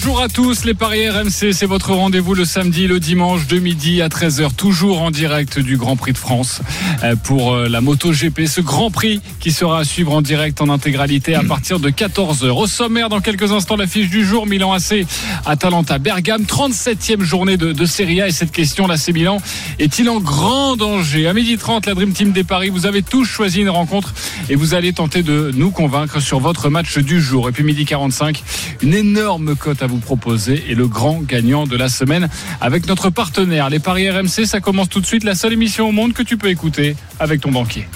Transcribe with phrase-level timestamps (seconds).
[0.00, 4.00] Bonjour à tous, les Paris RMC, c'est votre rendez-vous le samedi, le dimanche de midi
[4.00, 6.60] à 13h, toujours en direct du Grand Prix de France
[7.02, 10.60] euh, pour euh, la Moto GP, ce Grand Prix qui sera à suivre en direct
[10.60, 12.46] en intégralité à partir de 14h.
[12.50, 15.04] Au sommaire, dans quelques instants, l'affiche du jour, Milan AC,
[15.44, 19.38] Atalanta, Bergame, 37e journée de, de Serie A et cette question, l'AC Milan
[19.80, 21.26] est-il en grand danger?
[21.26, 24.14] À midi 30, la Dream Team des Paris, vous avez tous choisi une rencontre
[24.48, 27.48] et vous allez tenter de nous convaincre sur votre match du jour.
[27.48, 28.44] Et puis midi 45,
[28.82, 32.28] une énorme cote à vous proposer et le grand gagnant de la semaine
[32.60, 33.70] avec notre partenaire.
[33.70, 35.24] Les Paris RMC, ça commence tout de suite.
[35.24, 37.88] La seule émission au monde que tu peux écouter avec ton banquier.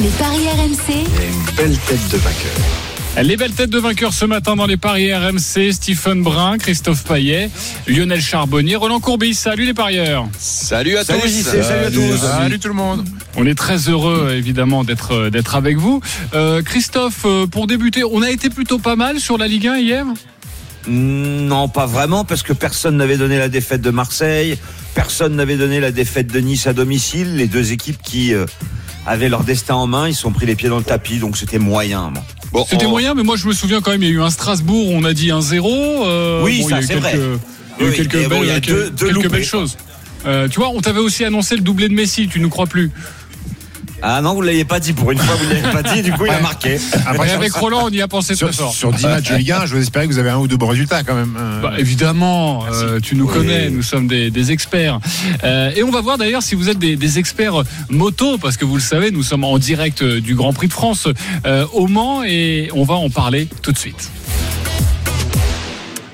[0.00, 2.80] Les paris RMC, une belle tête de vainqueur.
[3.22, 7.50] Les belles têtes de vainqueurs ce matin dans les paris RMC, Stephen Brun, Christophe Paillet,
[7.86, 9.34] Lionel Charbonnier, Roland Courbis.
[9.34, 10.26] Salut les parieurs.
[10.38, 11.28] Salut à Salut tous.
[11.28, 12.16] JC, salut à tous.
[12.16, 13.04] Salut tout le monde.
[13.36, 16.00] On est très heureux évidemment d'être d'être avec vous.
[16.34, 19.78] Euh, Christophe, euh, pour débuter, on a été plutôt pas mal sur la Ligue 1
[19.78, 20.06] hier?
[20.88, 24.58] Non, pas vraiment, parce que personne n'avait donné la défaite de Marseille,
[24.94, 27.36] personne n'avait donné la défaite de Nice à domicile.
[27.36, 28.46] Les deux équipes qui euh,
[29.06, 31.36] avaient leur destin en main, ils se sont pris les pieds dans le tapis, donc
[31.36, 32.10] c'était moyen.
[32.12, 32.20] bon.
[32.52, 34.22] Bon, C'était on- moyen, mais moi je me souviens quand même, il y a eu
[34.22, 35.68] un Strasbourg, où on a dit un 0
[36.06, 37.18] euh, Oui, il ça, y a eu c'est quelques, vrai.
[37.78, 39.28] il y a eu quelques belles, il y a quelques- deux- deux quelques loupés.
[39.28, 39.76] belles choses.
[40.26, 42.90] Euh, tu vois, on t'avait aussi annoncé le doublé de Messi, tu nous crois plus
[44.02, 44.92] Ah non, vous l'aviez pas dit.
[44.92, 46.02] Pour une fois, vous l'avez pas dit.
[46.02, 46.76] Du coup, il a marqué.
[46.76, 48.72] Et avec Roland, on y a pensé Sur, très fort.
[48.74, 50.56] sur 10 matchs de Ligue 1, je vous espérais que vous avez un ou deux
[50.56, 51.34] bons résultats quand même.
[51.38, 53.32] Euh, Bah, évidemment, euh, tu nous Oui.
[53.34, 55.00] connais, nous sommes des, des experts.
[55.44, 58.64] Euh, et on va voir d'ailleurs si vous êtes des, des experts moto, parce que
[58.64, 61.06] vous le savez, nous sommes en direct du Grand Prix de France
[61.46, 64.10] euh, au Mans et on va en parler tout de suite.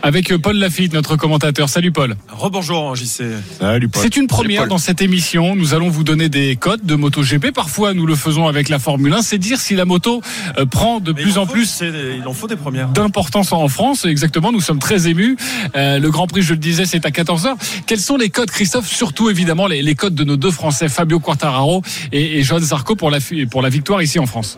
[0.06, 1.68] Avec euh, Paul Lafitte, notre commentateur.
[1.68, 2.14] Salut Paul.
[2.28, 3.24] Rebonjour JC.
[3.58, 4.02] Salut Paul.
[4.04, 4.68] C'est une première Paul.
[4.68, 5.56] dans cette émission.
[5.56, 7.50] Nous allons vous donner des codes de MotoGP.
[7.52, 9.22] Parfois, nous le faisons avec la Formule 1.
[9.22, 10.22] C'est dire si la moto
[10.58, 11.90] euh, prend de Mais plus en faut- plus c'est-
[12.20, 12.86] Il en faut des premières.
[12.90, 14.04] d'importance en France.
[14.04, 15.36] Exactement, nous sommes très émus.
[15.74, 17.54] Euh, le Grand Prix, je le disais, c'est à 14h.
[17.88, 18.86] Quels sont les codes, Christophe?
[18.86, 22.94] Surtout, évidemment, les, les codes de nos deux Français, Fabio Quartararo et, et Johan Zarco
[22.94, 24.56] pour la, fi- pour la victoire ici en France.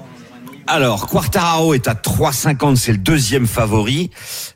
[0.71, 4.11] Alors, Quartararo est à 3,50, c'est le deuxième favori.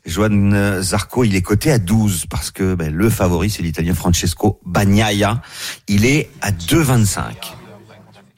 [0.05, 3.95] Joan euh, Zarco, il est coté à 12 parce que ben, le favori, c'est l'Italien
[3.95, 5.41] Francesco Bagnaia.
[5.87, 7.62] Il est à 2,25.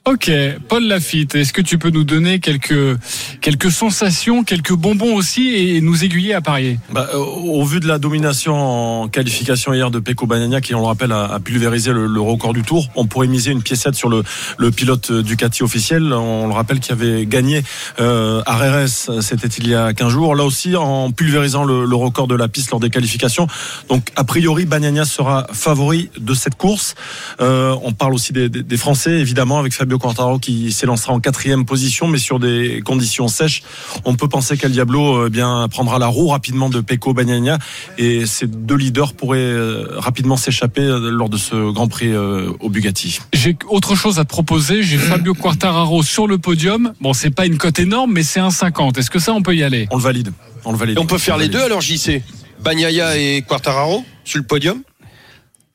[0.07, 0.31] Ok,
[0.69, 2.95] Paul Lafitte, est-ce que tu peux nous donner quelques,
[3.41, 6.77] quelques sensations, quelques bonbons aussi et nous aiguiller à parier?
[6.91, 8.53] Bah, euh, au vu de la domination
[9.01, 12.61] en qualification hier de Pecco Bagnaia, qui on le rappelle a, pulvérisé le, record du
[12.61, 14.21] tour, on pourrait miser une piécette sur le,
[14.59, 16.13] le pilote Ducati officiel.
[16.13, 17.63] On le rappelle qui avait gagné
[17.99, 20.35] euh, à RS, c'était il y a 15 jours.
[20.35, 23.47] Là aussi, en pulvérisant le, record de la piste lors des qualifications.
[23.89, 26.93] Donc a priori, Bagnaia sera favori de cette course.
[27.41, 31.19] Euh, on parle aussi des, des- des Français, évidemment, avec Fabio Quartararo qui s'élancera en
[31.19, 33.63] quatrième position, mais sur des conditions sèches.
[34.05, 37.57] On peut penser qu'El Diablo eh bien prendra la roue rapidement de Pecco Bagnaia
[37.97, 42.51] et ces deux leaders pourraient euh, rapidement s'échapper euh, lors de ce Grand Prix euh,
[42.59, 43.19] au Bugatti.
[43.33, 44.83] J'ai autre chose à te proposer.
[44.83, 46.93] J'ai Fabio Quartararo sur le podium.
[47.01, 48.97] Bon, c'est pas une cote énorme, mais c'est un 50.
[48.97, 49.87] Est-ce que ça, on peut y aller?
[49.91, 50.31] On le valide.
[50.63, 50.97] On le valide.
[50.97, 52.21] Et on peut faire On les le deux alors JC.
[52.63, 54.81] Bagnaia et Quartararo sur le podium?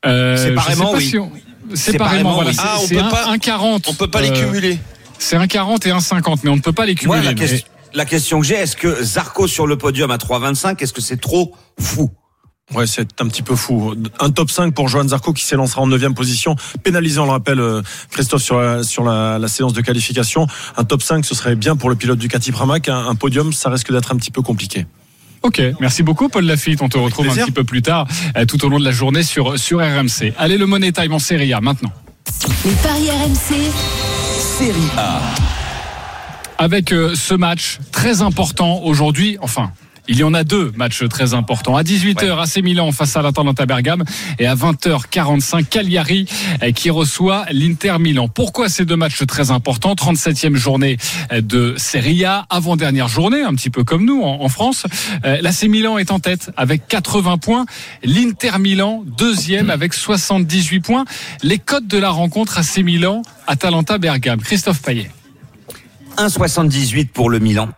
[0.05, 1.07] Euh, Séparément, je sais pas oui.
[1.09, 1.31] si on-
[1.75, 2.49] Séparément, Séparément, voilà.
[2.49, 2.55] oui.
[2.55, 3.87] C'est- Ah, on c'est peut un, pas- un 40.
[3.89, 4.79] On peut pas les Euh, cumuler.
[5.19, 7.23] C'est un 40 et un 50, mais on ne peut pas les Moi, cumuler.
[7.23, 10.81] la, Mais- question- la question que j'ai, est-ce que Zarco sur le podium à 3,25,
[10.81, 12.09] est-ce que c'est trop fou?
[12.73, 13.93] Ouais, c'est un petit peu fou.
[14.21, 17.59] Un top 5 pour Johan Zarco qui s'élancera en 9 position, pénalisé, on le rappelle,
[17.59, 17.81] euh,
[18.11, 20.47] Christophe, sur, la, sur la, la séance de qualification.
[20.77, 22.87] Un top 5, ce serait bien pour le pilote Ducati Pramac.
[22.87, 24.85] Un, un podium, ça risque d'être un petit peu compliqué.
[25.43, 26.81] Ok, merci beaucoup Paul Lafitte.
[26.81, 28.07] On te retrouve un petit peu plus tard,
[28.37, 30.33] euh, tout au long de la journée sur, sur RMC.
[30.37, 31.91] Allez, le Money Time en Serie A maintenant.
[32.65, 33.55] les paris RMC,
[34.39, 35.19] Série A.
[36.59, 39.71] Avec euh, ce match très important aujourd'hui, enfin.
[40.11, 41.77] Il y en a deux matchs très importants.
[41.77, 44.03] À 18h, AC Milan face à l'Atalanta Bergame
[44.39, 46.25] et à 20h45, Cagliari
[46.61, 48.27] euh, qui reçoit l'Inter Milan.
[48.27, 49.93] Pourquoi ces deux matchs très importants?
[49.93, 50.97] 37e journée
[51.31, 54.85] euh, de Serie A, avant-dernière journée, un petit peu comme nous en, en France.
[55.23, 57.65] Euh, L'AC Milan est en tête avec 80 points.
[58.03, 61.05] L'Inter Milan, deuxième avec 78 points.
[61.41, 64.41] Les codes de la rencontre AC Milan, Atalanta Bergame.
[64.41, 65.09] Christophe Payet.
[66.17, 67.69] 1,78 pour le Milan,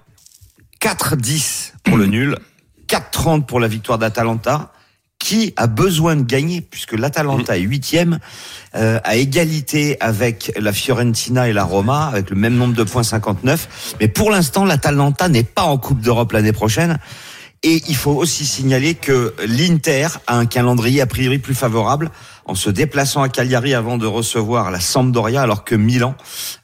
[0.83, 2.38] 4,10 pour le nul,
[2.89, 4.74] 4,30 pour la victoire d'Atalanta,
[5.18, 8.19] qui a besoin de gagner, puisque l'Atalanta est huitième,
[8.75, 13.03] euh, à égalité avec la Fiorentina et la Roma, avec le même nombre de points
[13.03, 13.95] 59.
[14.01, 17.00] Mais pour l'instant, l'Atalanta n'est pas en Coupe d'Europe l'année prochaine.
[17.65, 22.12] Et il faut aussi signaler que l'Inter a un calendrier a priori plus favorable
[22.45, 26.13] en se déplaçant à Cagliari avant de recevoir la Sampdoria, alors que Milan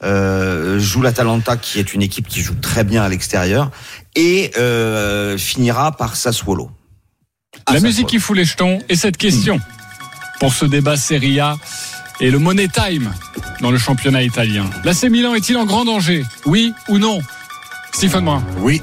[0.04, 3.72] euh, joue l'Atalanta, qui est une équipe qui joue très bien à l'extérieur,
[4.16, 6.70] et euh, finira par Sassuolo.
[7.66, 7.88] À La Sassuolo.
[7.88, 9.60] musique qui fout les jetons et cette question
[10.42, 11.56] pour ce débat Serie A
[12.20, 13.14] et le Money Time
[13.62, 14.66] dans le championnat italien.
[14.84, 16.26] L'AC Milan est-il en grand danger?
[16.46, 17.22] Oui ou non?
[17.94, 18.82] Stephen Brun, Oui.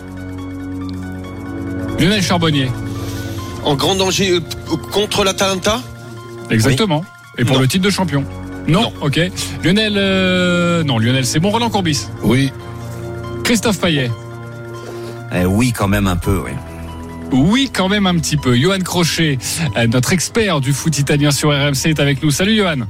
[1.98, 2.70] Lionel Charbonnier,
[3.64, 4.40] En grand danger euh,
[4.92, 5.80] contre l'Atalanta?
[6.50, 7.04] Exactement.
[7.38, 7.62] Et pour Non.
[7.62, 8.24] le titre de champion
[8.68, 8.92] Non, Non.
[9.00, 9.20] ok.
[9.64, 11.50] Lionel, euh, non, Lionel, c'est bon.
[11.50, 12.52] Roland Courbis, Oui.
[13.44, 14.10] Christophe Payet,
[15.34, 16.50] Eh oui, quand même un peu, oui.
[17.32, 18.56] oui, quand même un petit peu.
[18.56, 19.38] Johan Crochet,
[19.76, 22.30] euh, notre expert du foot italien sur RMC, est avec nous.
[22.30, 22.86] Salut Johan.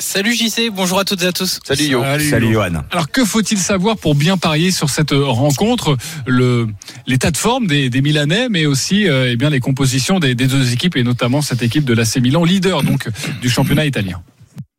[0.00, 1.60] Salut JC, bonjour à toutes et à tous.
[1.62, 2.02] Salut Yo.
[2.30, 2.82] Salut Johan.
[2.90, 5.98] Alors que faut-il savoir pour bien parier sur cette euh, rencontre?
[6.26, 6.68] Le
[7.06, 10.46] l'état de forme des, des Milanais, mais aussi euh, eh bien les compositions des, des
[10.46, 13.10] deux équipes et notamment cette équipe de l'AC Milan, leader donc
[13.42, 14.22] du championnat italien.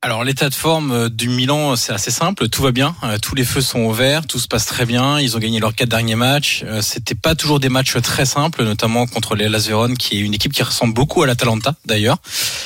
[0.03, 3.35] Alors l'état de forme euh, du Milan, c'est assez simple, tout va bien, Euh, tous
[3.35, 5.89] les feux sont au vert, tout se passe très bien, ils ont gagné leurs quatre
[5.89, 6.63] derniers matchs.
[6.65, 10.21] Euh, C'était pas toujours des matchs très simples, notamment contre les Las Vérone, qui est
[10.21, 12.17] une équipe qui ressemble beaucoup à l'Atalanta d'ailleurs.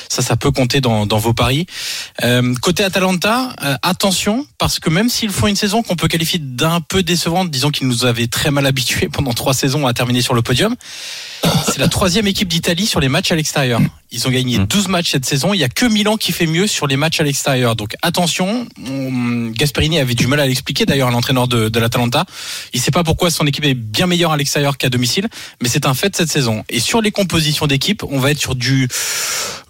[0.08, 1.66] Ça, ça peut compter dans, dans vos paris.
[2.24, 6.38] Euh, côté Atalanta, euh, attention, parce que même s'ils font une saison qu'on peut qualifier
[6.38, 10.22] d'un peu décevante, disons qu'ils nous avaient très mal habitués pendant trois saisons à terminer
[10.22, 10.74] sur le podium,
[11.66, 13.82] c'est la troisième équipe d'Italie sur les matchs à l'extérieur.
[14.12, 15.52] Ils ont gagné 12 matchs cette saison.
[15.52, 17.74] Il y a que Milan qui fait mieux sur les matchs à l'extérieur.
[17.76, 22.24] Donc attention, on- Gasperini avait du mal à l'expliquer d'ailleurs à l'entraîneur de, de l'Atalanta.
[22.72, 25.28] Il sait pas pourquoi son équipe est bien meilleure à l'extérieur qu'à domicile,
[25.62, 26.64] mais c'est un fait cette saison.
[26.68, 28.88] Et sur les compositions d'équipe, on va être sur du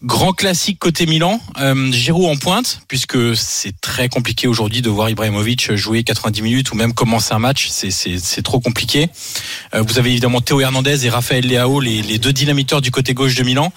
[0.03, 1.41] grand classique côté Milan.
[1.59, 6.71] Euh, Giroud en pointe, puisque c'est très compliqué aujourd'hui de voir Ibrahimovic jouer 90 minutes
[6.73, 7.69] ou même commencer un match.
[7.71, 9.09] C'est- trop compliqué.
[9.75, 13.15] Euh, vous avez évidemment Théo Hernandez et Raphaël Leao, les, les deux dynamiteurs du côté
[13.15, 13.73] gauche de Milan.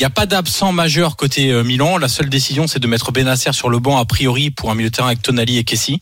[0.00, 1.98] Il n'y a pas d'absent majeur côté euh, Milan.
[1.98, 4.88] La seule décision, c'est de mettre Benacer sur le banc a priori pour un milieu
[4.88, 6.00] de terrain avec Tonali et Kessi.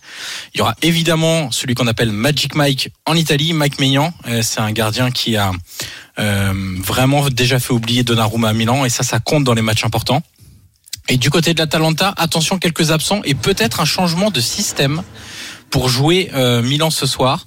[0.54, 4.14] Il y aura évidemment celui qu'on appelle Magic Mike en Italie, Mike Maignan.
[4.28, 5.50] Euh, C'est un gardien qui a
[6.20, 9.84] euh, vraiment déjà fait oublier Donnarumma à Milan et ça, ça compte dans les matchs
[9.84, 10.22] importants.
[11.08, 15.02] Et du côté de l'Atalanta, attention quelques absents et peut-être un changement de système
[15.70, 16.30] pour jouer
[16.62, 17.46] Milan ce soir.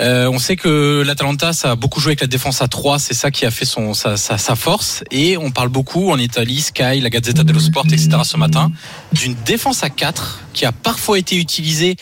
[0.00, 3.12] Euh, on sait que l'Atalanta, ça a beaucoup joué avec la défense à 3, c'est
[3.12, 5.04] ça qui a fait son, sa, sa, sa force.
[5.10, 8.08] Et on parle beaucoup en Italie, Sky, la Gazzetta dello Sport, etc.
[8.24, 8.72] ce matin,
[9.12, 11.96] d'une défense à 4 qui a parfois été utilisée.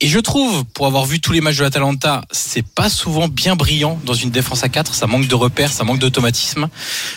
[0.00, 3.56] Et je trouve, pour avoir vu tous les matchs de l'Atalanta, c'est pas souvent bien
[3.56, 4.94] brillant dans une défense à 4.
[4.94, 6.68] Ça manque de repères, ça manque d'automatisme.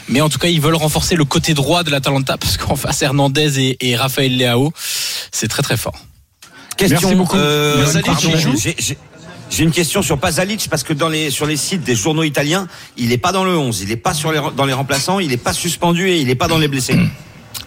[0.08, 3.02] Mais en tout cas, ils veulent renforcer le côté droit de l'Atalanta parce qu'en face,
[3.02, 4.72] Hernandez et, et Raphaël Leao,
[5.34, 6.00] c'est très très fort.
[6.78, 7.00] Question.
[7.02, 7.38] Merci beaucoup.
[7.38, 8.30] euh, Pasalic, pardon,
[9.56, 12.68] j'ai- une question sur Pasalic parce que dans les sur les sites des journaux italiens,
[12.98, 15.32] il est pas dans le 11, il est pas sur les dans les remplaçants, il
[15.32, 16.98] est pas suspendu et il est pas dans les blessés.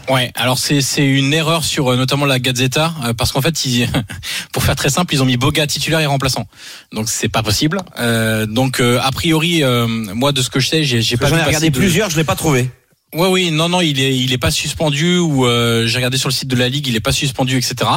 [0.08, 3.64] Ouais, alors c'est c'est une erreur sur euh, notamment la Gazzetta euh, parce qu'en fait
[3.64, 3.88] ils,
[4.52, 6.46] pour faire très simple ils ont mis Boga titulaire et remplaçant
[6.92, 10.68] donc c'est pas possible Euh, donc euh, a priori euh, moi de ce que je
[10.68, 12.70] sais j'ai j'ai pas J'en ai regardé de- plusieurs, je l'ai pas trouvé.
[13.14, 16.28] Ouais oui non non il est il est pas suspendu ou euh, j'ai regardé sur
[16.28, 17.88] le site de la ligue il est pas suspendu etc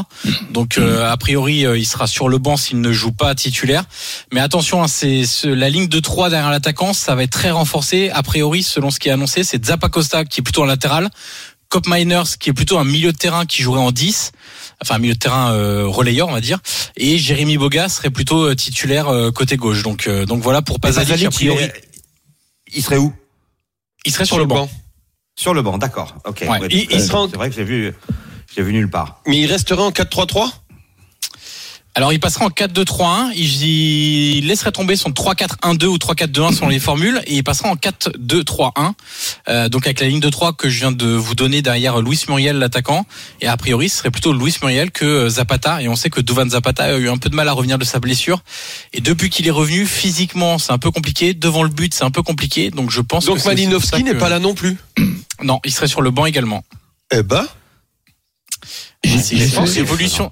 [0.52, 3.84] donc euh, a priori euh, il sera sur le banc s'il ne joue pas titulaire.
[4.32, 7.50] Mais attention hein, c'est ce- la ligne de 3 derrière l'attaquant ça va être très
[7.52, 8.12] renforcé.
[8.12, 11.10] A priori selon ce qui est annoncé c'est Zappa Costa qui est plutôt en latéral
[11.70, 14.32] Cop Miners qui est plutôt un milieu de terrain qui jouerait en 10
[14.82, 16.60] enfin un milieu de terrain euh, relayeur on va dire
[16.96, 19.82] et Jérémy Boga serait plutôt euh, titulaire euh, côté gauche.
[19.82, 21.64] Donc euh, donc voilà pour Pasalic a priori.
[22.72, 23.12] il, il serait où?
[24.06, 24.70] Il serait sur le banc
[25.40, 26.16] Sur le banc, d'accord.
[26.26, 26.44] OK.
[26.50, 27.94] Ouais, il- il euh, sera en- C'est vrai que j'ai vu
[28.54, 29.22] j'ai vu nulle part.
[29.26, 30.52] Mais il resterait en 4-3-3
[31.96, 33.64] Alors il passera en 4-2-3-1, il,
[34.38, 38.94] il laisserait tomber son 3-4-1-2 ou 3-4-2-1 selon les formules et il passera en 4-2-3-1.
[39.50, 42.24] Euh, donc avec la ligne de 3 que je viens de vous donner derrière Luis
[42.30, 43.06] Muriel l'attaquant
[43.42, 46.22] et a priori ce serait plutôt Luis Muriel que euh, Zapata et on sait que
[46.22, 48.44] Duvan Zapata a eu un peu de mal à revenir de sa blessure
[48.94, 52.12] et depuis qu'il est revenu physiquement c'est un peu compliqué, devant le but c'est un
[52.12, 54.78] peu compliqué donc je pense que Donc Malinowski n'est que- pas là non plus.
[55.42, 56.66] Non, il serait sur le banc également.
[57.14, 57.48] Eh ben,
[59.06, 59.20] une
[59.78, 60.32] révolution.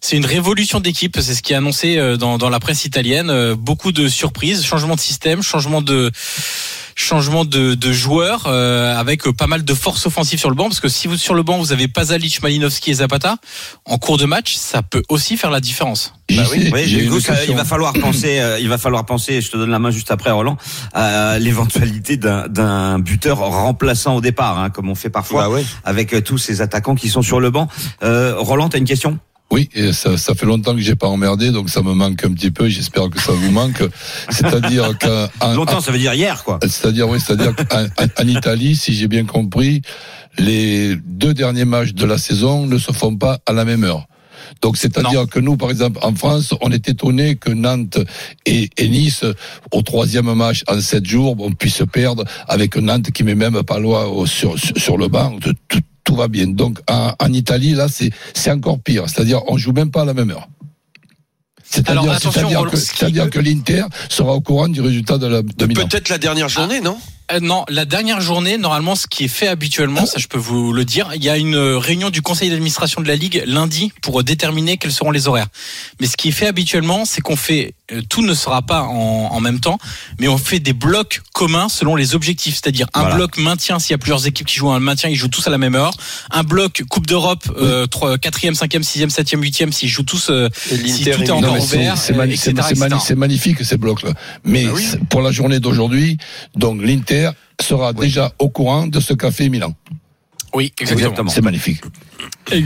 [0.00, 3.30] C'est une révolution d'équipe, c'est ce qui est annoncé euh, dans, dans la presse italienne.
[3.30, 6.10] Euh, Beaucoup de surprises, changement de système, changement de
[6.98, 10.64] changement de, de joueurs euh, avec euh, pas mal de force offensive sur le banc
[10.64, 13.36] parce que si vous sur le banc vous avez Pasalic, Malinowski et Zapata
[13.84, 16.14] en cours de match, ça peut aussi faire la différence.
[16.30, 17.04] Bah oui, oui, J'ai
[17.48, 20.10] il va falloir penser, euh, il va falloir penser, je te donne la main juste
[20.10, 20.56] après Roland,
[20.94, 25.64] à l'éventualité d'un- d'un buteur remplaçant au départ, hein, comme on fait parfois bah ouais.
[25.84, 27.68] avec tous ces attaquants qui sont sur le banc.
[28.04, 29.18] Euh, Roland, t'as une question?
[29.50, 32.32] Oui, et ça, ça fait longtemps que j'ai pas emmerdé, donc ça me manque un
[32.32, 32.68] petit peu.
[32.68, 33.82] J'espère que ça vous manque.
[34.30, 34.98] C'est-à-dire
[35.40, 36.58] qu'en Longtemps, ça veut dire hier, quoi.
[36.62, 39.82] c'est-à-dire oui, c'est-à-dire qu'en en- en Italie, si j'ai bien compris,
[40.38, 44.06] les deux derniers matchs de la saison ne se font pas à la même heure.
[44.62, 47.98] Donc c'est-à-dire que nous, par exemple, en France, on est étonné que Nantes
[48.46, 49.24] et, et Nice,
[49.72, 53.78] au troisième match en sept jours, on puisse perdre avec Nantes qui met même pas
[53.78, 55.36] loin sur, sur, sur le banc.
[55.40, 56.46] Tout, tout- tout va bien.
[56.46, 59.04] Donc en, en Italie, là, c'est c'est encore pire.
[59.08, 60.48] C'est-à-dire on joue même pas à la même heure.
[61.68, 65.86] C'est-à-dire que, l'Inter sera au courant du résultat de la de Milan.
[65.88, 66.96] Peut-être la dernière journée, non?
[67.32, 70.72] Euh, non, la dernière journée, normalement, ce qui est fait habituellement, ça je peux vous
[70.72, 73.92] le dire, il y a une euh, réunion du conseil d'administration de la Ligue lundi
[74.00, 75.48] pour euh, déterminer quels seront les horaires.
[76.00, 79.28] Mais ce qui est fait habituellement, c'est qu'on fait, euh, tout ne sera pas en,
[79.32, 79.78] en même temps,
[80.20, 82.54] mais on fait des blocs communs selon les objectifs.
[82.62, 83.16] C'est-à-dire un Voilà.
[83.16, 85.50] bloc maintien, s'il y a plusieurs équipes qui jouent un maintien, ils jouent tous à
[85.50, 85.94] la même heure.
[86.30, 91.04] Un bloc Coupe d'Europe, euh, 4e, 5e, 6e, 7e, 8e, s'ils jouent tous, euh, si
[91.04, 91.96] tout est encore ouvert,
[93.00, 94.10] c'est magnifique ces blocs-là.
[94.44, 94.86] Mais Ah oui.
[95.10, 96.18] pour la journée d'aujourd'hui,
[96.54, 97.15] donc l'Inter
[97.60, 99.74] sera déjà au courant de ce qu'a fait Milan.
[100.54, 101.30] Oui, exactement.
[101.30, 101.82] C'est magnifique.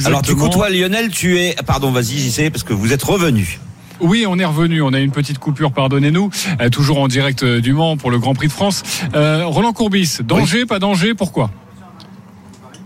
[0.04, 1.54] Alors, du coup, toi, Lionel, tu es.
[1.66, 3.59] Pardon, vas-y, j'y sais, parce que vous êtes revenu.
[4.00, 4.80] Oui, on est revenu.
[4.83, 6.30] On a une petite coupure, pardonnez-nous.
[6.61, 8.83] Euh, toujours en direct euh, du Mans pour le Grand Prix de France.
[9.14, 11.50] Euh, Roland Courbis, danger, pas danger, pourquoi?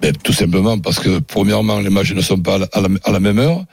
[0.02, 2.68] Ben, tout simplement parce que, premièrement, les matchs ne sont pas la-
[3.04, 3.64] à la même heure.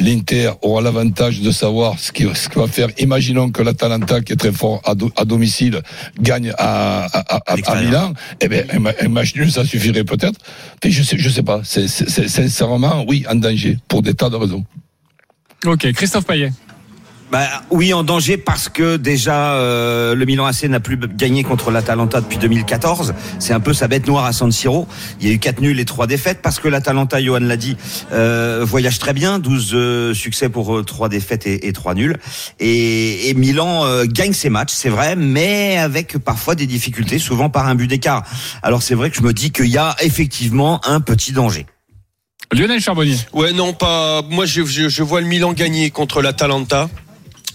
[0.00, 2.88] L'Inter aura l'avantage de savoir ce qu'il ce va faire.
[2.98, 5.82] Imaginons que l'Atalanta, qui est très fort à, do- à domicile,
[6.18, 7.84] gagne à, à, à- à, l'extérieur.
[7.84, 8.12] Milan.
[8.40, 10.40] Eh ben, un, ma- un match nul, ça suffirait peut-être.
[10.82, 11.60] Mais je sais, je sais pas.
[11.64, 14.64] C'est sincèrement, oui, en danger, pour des tas de raisons.
[15.66, 16.52] Ok, Christophe Payet.
[17.30, 21.70] Bah, oui, en danger parce que déjà euh, le Milan AC n'a plus gagné contre
[21.70, 23.14] l'Atalanta depuis 2014.
[23.38, 24.88] C'est un peu sa bête noire à San Siro.
[25.20, 27.76] Il y a eu quatre nuls et trois défaites parce que l'Atalanta, Johan l'a dit,
[28.12, 29.38] euh, voyage très bien.
[29.38, 32.16] 12 euh, succès pour euh, trois défaites et, et trois nuls.
[32.58, 37.48] Et, et Milan euh, gagne ses matchs, c'est vrai, mais avec parfois des difficultés, souvent
[37.48, 38.24] par un but d'écart.
[38.64, 41.66] Alors c'est vrai que je me dis qu'il y a effectivement un petit danger.
[42.52, 43.14] Lionel Charbonnier.
[43.32, 44.22] Ouais, non, pas.
[44.28, 46.90] Moi, je, je, je vois le Milan gagner contre l'Atalanta.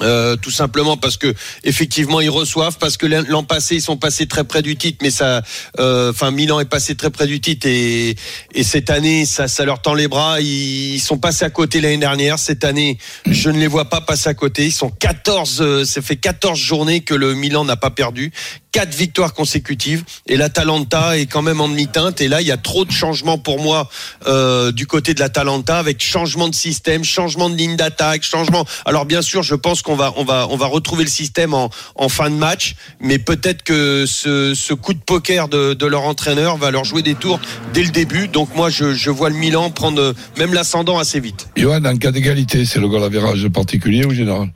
[0.02, 1.34] Euh, tout simplement parce que
[1.64, 5.10] effectivement ils reçoivent parce que l'an passé ils sont passés très près du titre mais
[5.10, 5.42] ça
[5.80, 8.18] euh, enfin Milan est passé très près du titre et,
[8.54, 10.42] et cette année ça ça leur tend les bras.
[10.42, 12.40] Ils, ils sont passés à côté l'année dernière.
[12.40, 14.66] Cette année je ne les vois pas passer à côté.
[14.66, 18.34] Ils sont 14 euh, ça fait 14 journées que le Milan n'a pas perdu
[18.76, 22.58] quatre victoires consécutives et l'Atalanta est quand même en demi-teinte et là il y a
[22.58, 23.90] trop de changements pour moi
[24.28, 28.66] euh, du côté de l'Atalanta avec changement de système, changement de ligne d'attaque, changement.
[28.84, 31.70] Alors bien sûr, je pense qu'on va on va on va retrouver le système en,
[31.96, 36.58] en fin de match, mais peut-être que ce, coup de poker de, de leur entraîneur
[36.58, 37.40] va leur jouer des tours
[37.74, 38.28] dès le début.
[38.28, 41.48] Donc moi je, vois le Milan prendre même l'ascendant assez vite.
[41.56, 43.10] Johan, en cas d'égalité, c'est le goal
[43.54, 44.50] particulier ou général?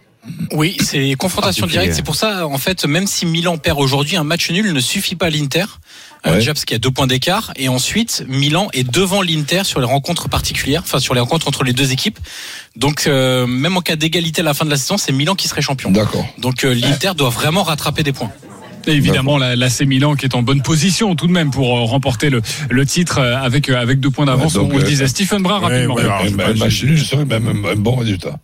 [0.51, 1.81] Oui, c'est confrontation Particulier.
[1.85, 1.95] directe.
[1.95, 5.15] C'est pour ça, en fait, même si Milan perd aujourd'hui, un match nul ne suffit
[5.15, 5.65] pas à l'Inter.
[6.25, 6.35] Euh, Ouais.
[6.39, 7.51] déjà parce qu'il y a deux points d'écart.
[7.55, 11.63] Et ensuite, Milan est devant l'Inter sur les rencontres particulières, enfin sur les rencontres entre
[11.63, 12.19] les deux équipes.
[12.75, 15.47] Donc, euh, même en cas d'égalité à la fin de la saison, c'est Milan qui
[15.47, 15.91] serait champion.
[15.91, 16.25] D'accord.
[16.37, 18.31] Donc, euh, l'Inter doit vraiment rattraper des points.
[18.87, 21.83] Et évidemment, la- l'AC Milan qui est en bonne position tout de même pour euh,
[21.83, 24.55] remporter le, le titre avec, euh, avec deux points d'avance.
[24.55, 25.07] Ouais, on le disait.
[25.07, 25.95] Stephen Brun, rapidement.
[25.95, 28.39] ouais, alors, je serait même un bon résultat.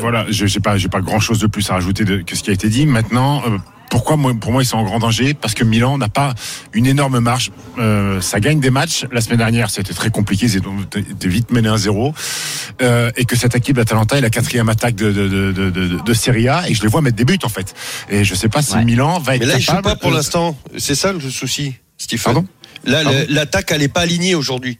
[0.00, 2.42] Voilà, je j'ai pas, j'ai pas grand chose de plus à rajouter de, que ce
[2.42, 2.86] qui a été dit.
[2.86, 3.56] Maintenant, euh,
[3.88, 5.34] pourquoi moi, pour moi ils sont en grand danger?
[5.34, 6.34] Parce que Milan n'a pas
[6.72, 7.52] une énorme marge.
[7.78, 9.04] Euh, ça gagne des matchs.
[9.12, 10.46] La semaine dernière, c'était très compliqué.
[10.46, 10.56] Ils
[10.96, 12.12] été vite mené 1-0.
[12.82, 16.00] Euh, et que cette équipe d'Atalanta est la quatrième attaque de, de, de, de, de,
[16.02, 16.68] de Serie A.
[16.68, 17.74] Et je les vois mettre des buts en fait.
[18.10, 18.84] Et je sais pas si Ouais.
[18.84, 19.88] Milan va être Mais là, ils jouent capable.
[19.88, 20.58] pas pour l'instant.
[20.76, 22.24] C'est ça le souci, Stephen.
[22.24, 22.46] Pardon?
[22.84, 24.78] Là, l'attaque elle est pas alignée aujourd'hui.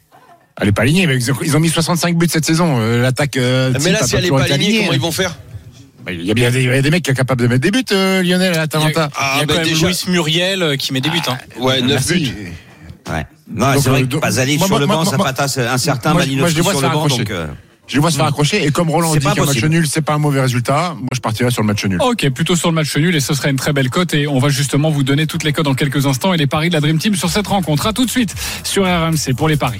[0.59, 2.77] Elle est pas alignée, mais ils ont, ils ont mis 65 buts cette saison.
[2.79, 3.37] Euh, L'attaque.
[3.37, 5.35] euh, Mais là, si elle est pas alignée, comment ils vont faire
[6.05, 7.47] Bah, Il y a bien des, il y a des mecs qui sont capables de
[7.47, 9.09] mettre des buts, euh, Lionel à l'Atalanta.
[9.15, 11.19] Ah, Il y a bah, quand même déjà- Luis Muriel euh, qui met des buts.
[11.27, 11.37] Hein.
[11.59, 12.13] Ouais, 9 Merci.
[12.31, 12.51] buts.
[13.09, 13.25] Ouais.
[13.53, 16.55] Non, Donc, c'est vrai que Pasalic moi, sur le banc, Zapata c'est un certain, Malinowski
[16.55, 17.05] les vois sur se le faire banc.
[17.05, 17.23] accrocher.
[17.23, 17.47] Donc, euh,
[17.87, 18.65] Je les vois se faire accrocher.
[18.65, 21.51] Et comme Roland dit qu'un match nul, c'est pas un mauvais résultat, moi je partirais
[21.51, 22.01] sur le match nul.
[22.01, 24.39] Ok, plutôt sur le match nul et ce serait une très belle cote et on
[24.39, 26.81] va justement vous donner toutes les cotes dans quelques instants et les paris de la
[26.81, 27.87] Dream Team sur cette rencontre.
[27.87, 28.35] À tout de suite
[28.65, 29.79] sur RMC pour les paris.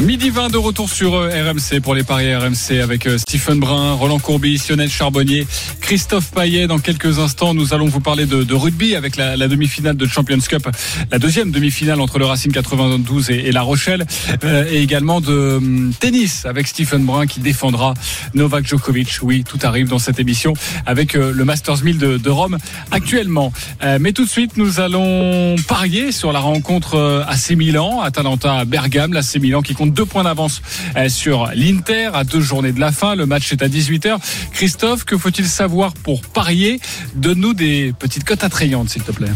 [0.00, 3.92] Midi 20 de retour sur euh, RMC pour les paris RMC avec euh, Stephen Brun,
[3.92, 5.46] Roland Courbis, Lionel Charbonnier,
[5.82, 6.66] Christophe Paillet.
[6.66, 10.66] Dans quelques instants, nous allons vous parler de, rugby avec la, demi-finale de Champions Cup,
[11.10, 14.06] la deuxième demi-finale entre le Racing 92 et, La Rochelle,
[14.42, 17.92] euh, et également de um, tennis avec Stephen Brun qui défendra
[18.32, 19.18] Novak Djokovic.
[19.20, 20.54] Oui, tout arrive dans cette émission
[20.86, 22.56] avec le Masters 1000 de, Rome
[22.90, 23.52] actuellement.
[23.98, 29.36] Mais tout de suite, nous allons parier sur la rencontre AC Milan, Atalanta Bergame, l'AC
[29.36, 30.62] Milan qui compte deux points d'avance
[30.96, 33.14] euh, sur l'Inter à deux journées de la fin.
[33.14, 34.18] Le match est à 18h.
[34.52, 36.80] Christophe, que faut-il savoir pour parier?
[37.14, 39.30] Donne-nous des petites cotes attrayantes, s'il te plaît.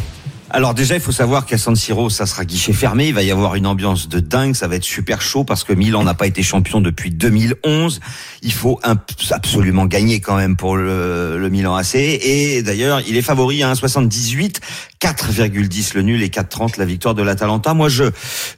[0.55, 3.09] Alors déjà, il faut savoir qu'à San Siro, ça sera guichet fermé.
[3.09, 4.55] Il va y avoir une ambiance de dingue.
[4.55, 7.99] Ça va être super chaud parce que Milan n'a pas été champion depuis 2011.
[8.41, 8.79] Il faut
[9.33, 11.97] absolument gagner quand même pour le, le Milan AC.
[11.97, 14.61] Et d'ailleurs, il est favori à 1,78.
[15.01, 17.75] 4,10 le nul et 4,30 la victoire de l'Atalanta.
[17.75, 18.05] Moi, je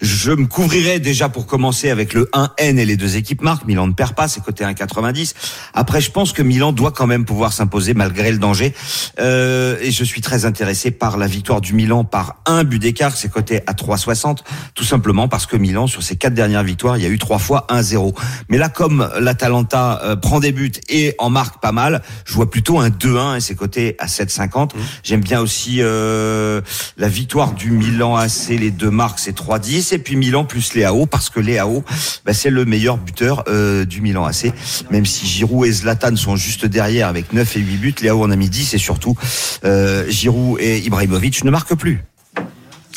[0.03, 3.67] je me couvrirais déjà pour commencer avec le 1N et les deux équipes marquent.
[3.67, 5.35] Milan ne perd pas, c'est côté 1,90.
[5.73, 8.75] Après, je pense que Milan doit quand même pouvoir s'imposer malgré le danger.
[9.19, 13.17] Euh, et je suis très intéressé par la victoire du Milan par un but d'écart,
[13.17, 14.39] c'est côté à 3,60,
[14.75, 17.39] tout simplement parce que Milan, sur ses quatre dernières victoires, il y a eu trois
[17.39, 18.15] fois 1-0.
[18.49, 22.51] Mais là, comme l'Atalanta euh, prend des buts et en marque pas mal, je vois
[22.51, 24.71] plutôt un 2-1 et c'est côté à 7,50.
[25.03, 25.79] J'aime bien aussi...
[25.81, 26.61] Euh,
[26.97, 29.95] la victoire du Milan AC, les deux marques, c'est 3-10.
[29.95, 31.85] Et puis Milan plus Léao, parce que Léao,
[32.25, 34.53] bah, c'est le meilleur buteur euh, du Milan AC.
[34.91, 38.31] Même si Giroud et Zlatan sont juste derrière avec 9 et 8 buts, Léao en
[38.31, 39.17] a mis 10 et surtout
[39.65, 42.03] euh, Giroud et Ibrahimovic ne marquent plus.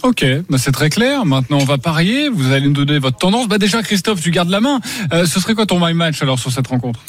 [0.02, 1.26] Ok, bah c'est très clair.
[1.26, 2.30] Maintenant, on va parier.
[2.30, 3.50] Vous allez nous donner votre tendance.
[3.50, 4.80] Bah déjà, Christophe, tu gardes la main.
[5.12, 7.02] Euh, ce serait quoi ton my match alors sur cette rencontre?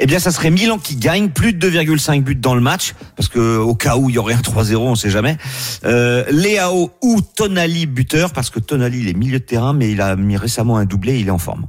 [0.00, 3.28] Eh bien, ça serait Milan qui gagne plus de 2,5 buts dans le match, parce
[3.28, 5.36] que au cas où il y aurait un 3-0, on sait jamais.
[5.84, 10.00] Euh, Léao ou Tonali buteur, parce que Tonali il est milieu de terrain, mais il
[10.00, 11.66] a mis récemment un doublé, il est en forme.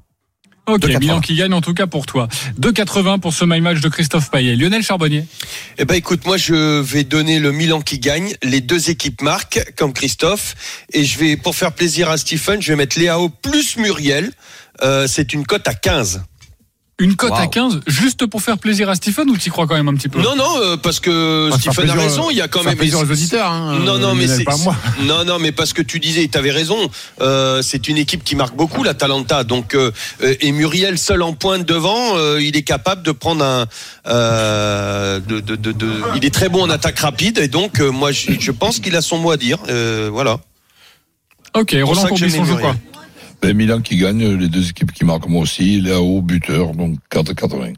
[0.66, 2.30] Ok, Milan qui gagne en tout cas pour toi.
[2.60, 4.56] 2,80 pour ce my match de Christophe Payet.
[4.56, 5.26] Lionel Charbonnier
[5.78, 8.34] Eh ben écoute, moi je vais donner le Milan qui gagne.
[8.44, 10.56] Les deux équipes marquent, comme Christophe.
[10.94, 14.32] Et je vais, pour faire plaisir à Stephen, je vais mettre Léao plus Muriel.
[14.82, 16.24] Euh, c'est une cote à 15.
[17.00, 17.38] Une cote wow.
[17.38, 20.10] à 15 juste pour faire plaisir à Stephen ou tu crois quand même un petit
[20.10, 20.22] peu?
[20.22, 23.00] Non non euh, parce que ah, Stephen a raison, il y a quand même plaisir
[23.00, 24.46] aux auditeurs hein, Non non mais c'est
[25.02, 26.78] Non non mais parce que tu disais tu avais raison,
[27.20, 31.34] euh, c'est une équipe qui marque beaucoup la Talenta donc euh, et Muriel seul en
[31.34, 33.66] pointe devant, euh, il est capable de prendre un
[34.08, 38.12] euh, de, de, de, de, il est très bon en attaque rapide et donc moi
[38.12, 39.58] je, je pense qu'il a son mot à dire
[40.12, 40.38] voilà.
[41.56, 42.76] OK, Roland Courbis on joue quoi?
[43.52, 47.74] Milan qui gagne, les deux équipes qui marquent moi aussi, Léo buteur, donc 4,80.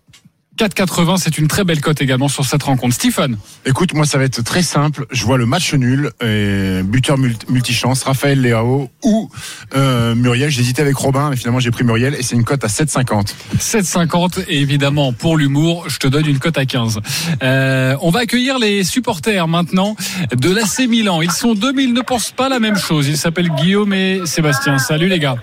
[0.58, 2.96] 4,80, c'est une très belle cote également sur cette rencontre.
[2.96, 5.06] Stephen Écoute, moi ça va être très simple.
[5.12, 9.30] Je vois le match nul, et buteur multichance, Raphaël Léao ou
[9.76, 10.50] euh, Muriel.
[10.50, 13.34] J'hésitais avec Robin, mais finalement j'ai pris Muriel et c'est une cote à 7,50.
[13.58, 17.02] 7,50 et évidemment pour l'humour, je te donne une cote à 15.
[17.44, 19.98] Euh, on va accueillir les supporters maintenant
[20.34, 21.22] de l'AC Milan.
[21.22, 23.10] Ils sont 2000, ne pensent pas la même chose.
[23.10, 24.78] Ils s'appellent Guillaume et Sébastien.
[24.78, 25.36] Salut les gars.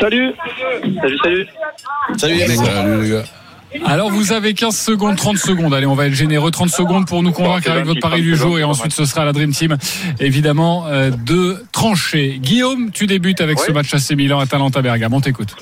[0.00, 0.32] Salut.
[1.02, 1.46] Salut, salut.
[2.16, 3.24] Salut les, salut, les gars.
[3.84, 5.72] Alors vous avez 15 secondes, 30 secondes.
[5.74, 6.50] Allez, on va être généreux.
[6.50, 9.32] 30 secondes pour nous convaincre avec votre pari du jour et ensuite ce sera la
[9.32, 9.76] Dream Team,
[10.18, 12.38] évidemment, euh, de trancher.
[12.40, 15.14] Guillaume, tu débutes avec ce match AC Milan Atalanta Bergame.
[15.14, 15.54] On t'écoute.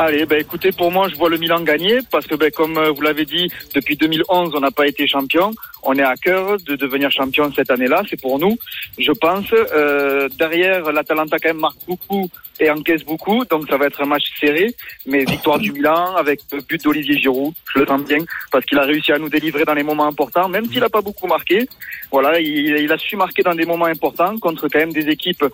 [0.00, 2.92] Allez, ben écoutez, pour moi, je vois le Milan gagner parce que, ben, comme euh,
[2.92, 5.52] vous l'avez dit, depuis 2011, on n'a pas été champion.
[5.82, 8.02] On est à cœur de devenir champion cette année-là.
[8.08, 8.56] C'est pour nous,
[8.96, 9.46] je pense.
[9.52, 14.06] Euh, derrière, l'Atalanta quand même marque beaucoup et encaisse beaucoup, donc ça va être un
[14.06, 14.74] match serré.
[15.06, 18.18] Mais victoire du Milan avec le but d'Olivier Giroud, je le sens bien
[18.50, 21.00] parce qu'il a réussi à nous délivrer dans les moments importants, même s'il n'a pas
[21.00, 21.68] beaucoup marqué.
[22.10, 25.44] Voilà, il, il a su marquer dans des moments importants contre quand même des équipes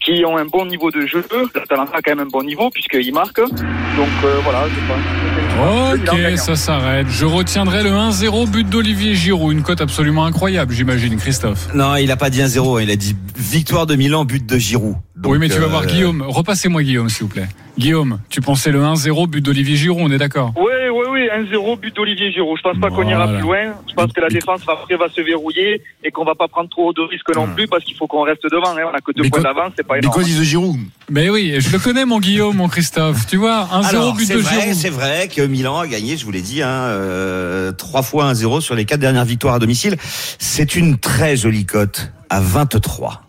[0.00, 1.24] qui ont un bon niveau de jeu.
[1.54, 3.40] L'Atalanta a quand même un bon niveau puisqu'il marque.
[3.40, 5.26] Donc euh, voilà, je pense.
[5.58, 7.06] Ok, ça s'arrête.
[7.08, 9.52] Je retiendrai le 1-0 but d'Olivier Giroud.
[9.52, 11.72] Une cote absolument incroyable, j'imagine, Christophe.
[11.74, 14.96] Non, il a pas dit 1-0, il a dit victoire de Milan, but de Giroud.
[15.16, 16.22] Donc, oui, mais tu vas euh, voir Guillaume.
[16.26, 17.48] Repassez-moi Guillaume, s'il vous plaît.
[17.78, 20.52] Guillaume, tu pensais le 1-0 but d'Olivier Giroud, on est d'accord?
[20.56, 22.56] Oui, oui, oui, 1-0 but d'Olivier Giroud.
[22.58, 23.74] Je pense pas qu'on ira plus loin.
[23.88, 26.92] Je pense que la défense après va se verrouiller et qu'on va pas prendre trop
[26.92, 28.76] de risques non plus parce qu'il faut qu'on reste devant.
[28.76, 28.82] hein.
[28.92, 30.14] On a que deux Mais points d'avance, c'est pas Mais énorme.
[30.14, 30.76] quoi disent de Giroud?
[31.10, 33.26] Mais oui, je le connais, mon Guillaume, mon Christophe.
[33.26, 34.74] Tu vois, 1-0 Alors, but c'est de vrai, Giroud.
[34.74, 38.60] c'est vrai que Milan a gagné, je vous l'ai dit, hein, euh, trois fois 1-0
[38.60, 39.96] sur les quatre dernières victoires à domicile.
[40.38, 43.22] C'est une très jolie cote à 23.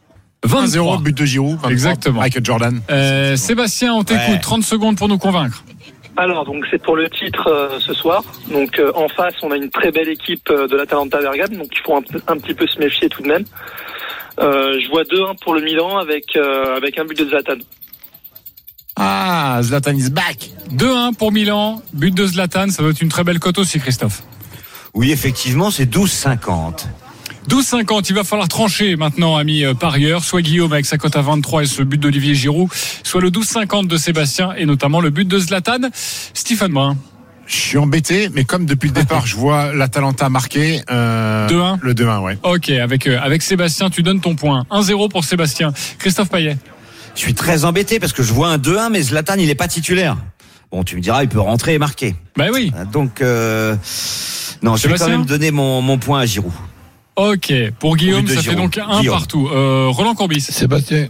[0.43, 0.97] 23.
[0.97, 1.53] 1-0 but de Giroud.
[1.53, 2.19] 23, Exactement.
[2.21, 2.81] Michael Jordan.
[2.89, 4.29] Euh, Sébastien, on t'écoute.
[4.29, 4.39] Ouais.
[4.39, 5.63] 30 secondes pour nous convaincre.
[6.17, 8.23] Alors, donc c'est pour le titre euh, ce soir.
[8.51, 11.67] Donc euh, en face, on a une très belle équipe euh, de l'Atalanta Bergame, donc
[11.71, 13.45] il faut un, petit peu se méfier tout de même.
[14.39, 17.57] Euh, je vois 2-1 pour le Milan avec euh, avec un but de Zlatan.
[18.95, 20.49] Ah, Zlatan is back.
[20.71, 24.23] 2-1 pour Milan, but de Zlatan, ça doit être une très belle cote aussi, Christophe.
[24.95, 26.87] Oui, effectivement, c'est 12,50.
[27.49, 30.23] 12,50, il va falloir trancher maintenant, ami euh, parieur.
[30.23, 32.69] Soit Guillaume avec sa cote à 23 et ce but d'Olivier Giroud,
[33.03, 35.89] soit le 12,50 de Sébastien et notamment le but de Zlatan.
[36.33, 36.97] Stéphane Brun.
[37.45, 40.81] Je suis embêté, mais comme depuis le départ, je vois l'Atalanta marquer.
[40.91, 42.37] Euh, 2-1 Le 2-1, ouais.
[42.43, 44.65] Ok, avec, euh, avec Sébastien, tu donnes ton point.
[44.69, 45.71] 1-0 pour Sébastien.
[45.97, 46.57] Christophe Payet.
[47.15, 49.69] Je suis très embêté parce que je vois un 2-1, mais Zlatan, il est pas
[49.69, 50.17] titulaire.
[50.69, 52.15] Bon, tu me diras, il peut rentrer et marquer.
[52.35, 52.73] Bah oui.
[52.91, 53.77] Donc, euh,
[54.61, 56.51] non, je vais quand même donner mon, mon point à Giroud.
[57.17, 59.17] Ok, pour Guillaume, ça fait donc un Guillaume.
[59.17, 59.49] partout.
[59.51, 60.41] Euh, Roland Courbis.
[60.41, 61.07] Sébastien.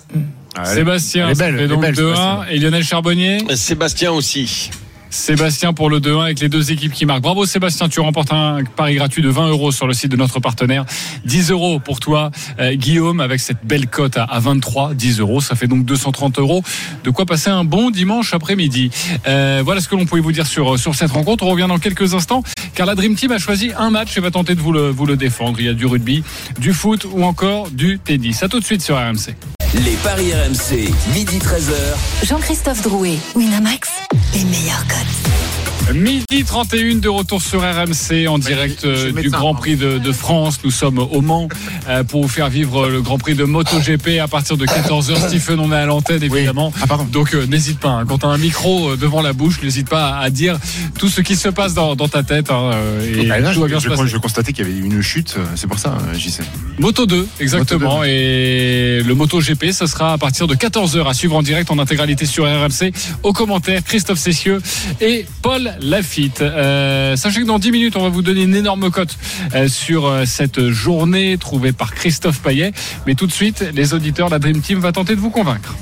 [0.64, 1.98] Sébastien, ça belle, fait donc belle, 2-1.
[1.98, 2.46] Sébastien.
[2.50, 4.72] Et Lionel Charbonnier Sébastien aussi.
[5.10, 7.22] Sébastien pour le 2-1 avec les deux équipes qui marquent.
[7.22, 10.40] Bravo Sébastien, tu remportes un pari gratuit de 20 euros sur le site de notre
[10.40, 10.86] partenaire.
[11.26, 14.94] 10 euros pour toi, euh, Guillaume, avec cette belle cote à, à 23.
[14.94, 16.64] 10 euros, ça fait donc 230 euros.
[17.04, 18.92] De quoi passer un bon dimanche après-midi.
[19.28, 21.44] Euh, voilà ce que l'on pouvait vous dire sur, sur cette rencontre.
[21.44, 22.44] On revient dans quelques instants,
[22.76, 25.06] car la Dream Team a choisi un match et va tenter de vous le, vous
[25.06, 25.60] le défendre.
[25.60, 26.24] Il y a du rugby,
[26.60, 28.44] du foot ou encore du tennis.
[28.44, 29.57] À tout de suite sur RMC.
[29.86, 32.26] Les paris RMC, midi 13h.
[32.26, 33.90] Jean-Christophe Drouet, Winamax,
[34.34, 35.47] les meilleurs cotes.
[35.94, 40.60] Midi 31 de retour sur RMC en direct euh, du Grand Prix de, de France.
[40.66, 41.48] Nous sommes au Mans
[41.88, 45.16] euh, pour vous faire vivre le Grand Prix de MotoGP à partir de 14h.
[45.30, 46.74] Stephen, on est à l'antenne évidemment.
[47.12, 48.06] Donc euh, n'hésite pas, hein.
[48.06, 50.60] quand tu as un micro devant la bouche, n'hésite pas à dire
[51.00, 52.52] tout ce qui se passe dans, dans ta tête.
[52.52, 52.72] hein,
[53.04, 54.08] et Ah, là, tout va je, bien je, se passer.
[54.08, 56.44] je constatais qu'il y avait une chute, c'est pour ça, j'y sais.
[56.80, 58.04] Moto 2, exactement.
[58.04, 61.80] Et le Moto GP, ce sera à partir de 14h à suivre en direct en
[61.80, 62.92] intégralité sur RMC.
[63.24, 64.62] Au commentaire, Christophe Cessieux
[65.00, 66.42] et Paul Lafitte.
[66.42, 69.18] Euh, sachez que dans 10 minutes, on va vous donner une énorme cote
[69.56, 72.74] euh, sur euh, cette journée trouvée par Christophe Payet.
[73.06, 75.76] Mais tout de suite, les auditeurs, la Dream Team va tenter de vous convaincre.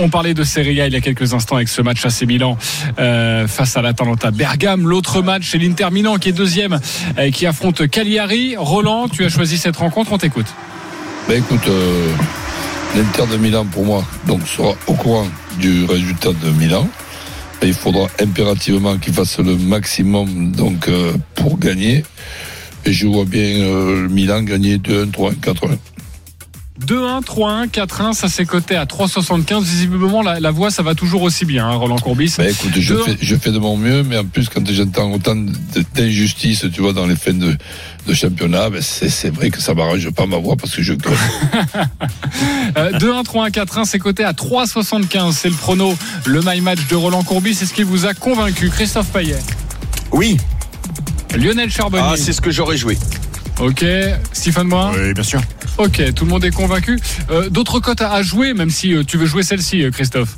[0.00, 2.58] On parlait de Serie A il y a quelques instants avec ce match AC Milan
[2.96, 4.88] face à l'Atalanta Bergame.
[4.88, 6.80] L'autre match, c'est l'Inter Milan qui est deuxième,
[7.18, 8.56] euh, qui affronte Cagliari.
[8.56, 10.46] Roland, tu as choisi cette rencontre, on t'écoute.
[11.28, 11.62] Ben écoute,
[12.96, 15.26] l'Inter de Milan pour moi donc sera au courant
[15.58, 16.88] du résultat de Milan.
[17.66, 22.04] Il faudra impérativement qu'il fasse le maximum donc euh, pour gagner.
[22.84, 25.78] Et je vois bien euh, Milan gagner 2-1, 3-1, 4-1.
[26.86, 29.62] 2-1, 3-1, 4-1, ça s'est coté à 3,75.
[29.62, 32.34] Visiblement, la, la voix, ça va toujours aussi bien, hein, Roland Courbis.
[32.38, 35.36] Ben écoute, je fais, je fais de mon mieux, mais en plus, quand j'entends autant
[35.94, 37.56] d'injustices, tu vois, dans les fins de,
[38.06, 40.94] de championnat, ben c'est vrai que ça m'arrange pas ma voix parce que je.
[42.76, 45.32] Euh, 2-1, 3-1, 4-1, c'est coté à 3,75.
[45.32, 47.54] C'est le prono, le my match de Roland Courbis.
[47.54, 49.38] C'est ce qui vous a convaincu, Christophe Payet
[50.10, 50.36] Oui.
[51.36, 52.04] Lionel Charbonnier.
[52.12, 52.98] Ah, c'est ce que j'aurais joué.
[53.60, 53.84] Ok,
[54.32, 55.40] Stéphane Brun Oui, bien sûr.
[55.78, 56.98] Ok, tout le monde est convaincu.
[57.30, 60.36] Euh, D'autres cotes à à jouer, même si euh, tu veux jouer celle-ci, euh, Christophe?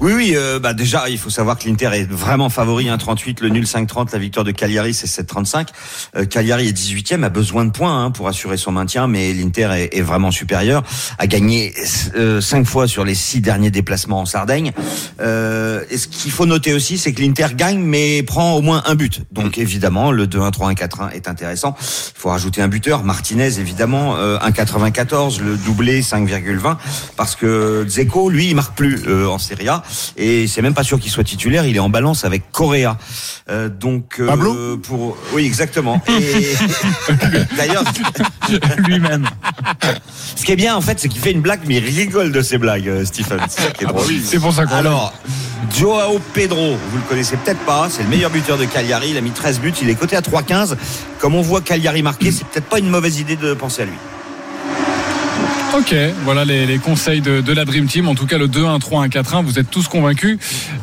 [0.00, 3.48] Oui, oui, euh, bah déjà, il faut savoir que l'Inter est vraiment favori 1,38, le
[3.48, 5.68] nul 5,30, la victoire de Cagliari c'est 7,35.
[6.16, 9.70] Euh, Cagliari est 18e, a besoin de points hein, pour assurer son maintien, mais l'Inter
[9.72, 10.82] est, est vraiment supérieur,
[11.18, 11.72] a gagné
[12.16, 14.72] euh, 5 fois sur les 6 derniers déplacements en Sardaigne.
[15.20, 18.82] Euh, et ce qu'il faut noter aussi, c'est que l'Inter gagne, mais prend au moins
[18.86, 19.22] un but.
[19.30, 21.76] Donc évidemment, le 2-1, 3-1, 4-1 est intéressant.
[21.78, 26.76] Il faut rajouter un buteur, Martinez évidemment, euh, 1,94, le doublé 5,20,
[27.16, 29.83] parce que Dzeko, lui, il marque plus euh, en Serie A.
[30.16, 31.66] Et c'est même pas sûr qu'il soit titulaire.
[31.66, 32.98] Il est en balance avec Correa.
[33.50, 36.00] Euh, donc euh, Pablo pour oui exactement.
[36.08, 36.54] Et
[37.56, 37.84] d'ailleurs
[38.78, 39.26] lui-même.
[40.36, 42.42] Ce qui est bien en fait, c'est qu'il fait une blague, mais il rigole de
[42.42, 43.40] ses blagues, euh, Stephen.
[43.48, 44.04] C'est ça qui est drôle.
[44.24, 45.12] C'est pour ça qu'on Alors,
[45.76, 49.10] Joao Pedro, vous le connaissez peut-être pas, c'est le meilleur buteur de Cagliari.
[49.10, 50.76] Il a mis 13 buts, il est coté à 3,15.
[51.18, 53.94] Comme on voit Cagliari marquer, c'est peut-être pas une mauvaise idée de penser à lui.
[55.76, 58.06] Ok, voilà les, les conseils de, de la Dream Team.
[58.06, 60.38] En tout cas, le 2-1, 3-1, 4-1, vous êtes tous convaincus.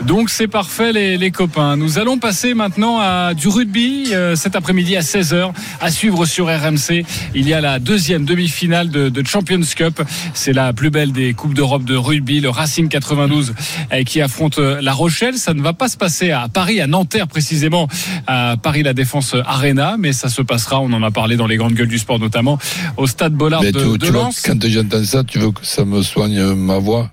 [0.06, 1.78] Donc c'est parfait les, les copains.
[1.78, 6.48] Nous allons passer maintenant à du rugby euh, cet après-midi à 16h à suivre sur
[6.48, 7.06] RMC.
[7.34, 10.02] Il y a la deuxième demi-finale de, de Champions Cup.
[10.34, 13.54] C'est la plus belle des Coupes d'Europe de rugby, le Racing 92
[13.94, 15.38] euh, qui affronte euh, La Rochelle.
[15.38, 17.88] Ça ne va pas se passer à Paris, à Nanterre précisément,
[18.28, 21.56] à Paris La Défense Arena, mais ça se passera, on en a parlé dans les
[21.56, 22.60] grandes gueules du sport notamment,
[22.98, 24.42] au stade Bollard de, de Lens.
[24.46, 27.12] quand j'entends ça, tu veux que ça me soigne ma voix?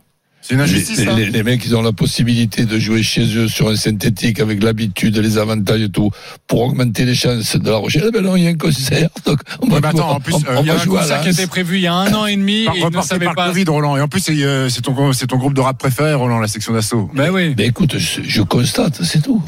[0.48, 1.12] C'est une injustice, les, ça.
[1.12, 4.62] les, les mecs, ils ont la possibilité de jouer chez eux sur un synthétique avec
[4.62, 6.11] l'habitude, les avantages et tout,
[6.46, 8.04] pour augmenter les chances de la Rochelle.
[8.09, 9.11] Eh ben non, il y a un concert.
[9.26, 11.28] Donc on va, attends, en plus, on, euh, il y a va un concert qui
[11.28, 13.46] était prévu il y a un an et demi Par, et ne savaient par pas.
[13.48, 13.96] le Covid, Roland.
[13.98, 17.11] Et en plus, c'est euh, c'est ton, groupe de rap préféré, Roland, la section d'assaut.
[17.14, 17.54] Ben oui.
[17.59, 19.42] Mais écoute, je, je constate, c'est tout.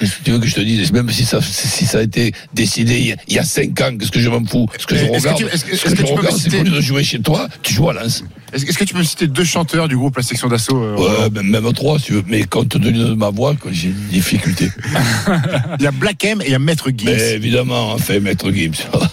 [0.00, 2.32] Qu'est-ce que tu veux que je te dise Même si ça, si ça a été
[2.54, 4.66] décidé il y a- il y a 5 ans, qu'est-ce que je m'en fous?
[4.78, 7.20] Ce que je Est-ce que regarde, je regarde, c'est citer- qu'au lieu de jouer chez
[7.20, 8.24] toi, tu joues à Lens.
[8.52, 11.42] Est-ce que tu peux me citer deux chanteurs du groupe La Section d'Assaut euh, Ouais,
[11.42, 12.24] même trois, si tu veux.
[12.26, 14.70] Mais compte tenu de ma voix, j'ai des difficultés.
[15.78, 17.04] Il y a Black M et il y a Maître Gims.
[17.06, 18.74] Mais évidemment, enfin, Maître Gibbs.
[18.92, 19.10] Voilà.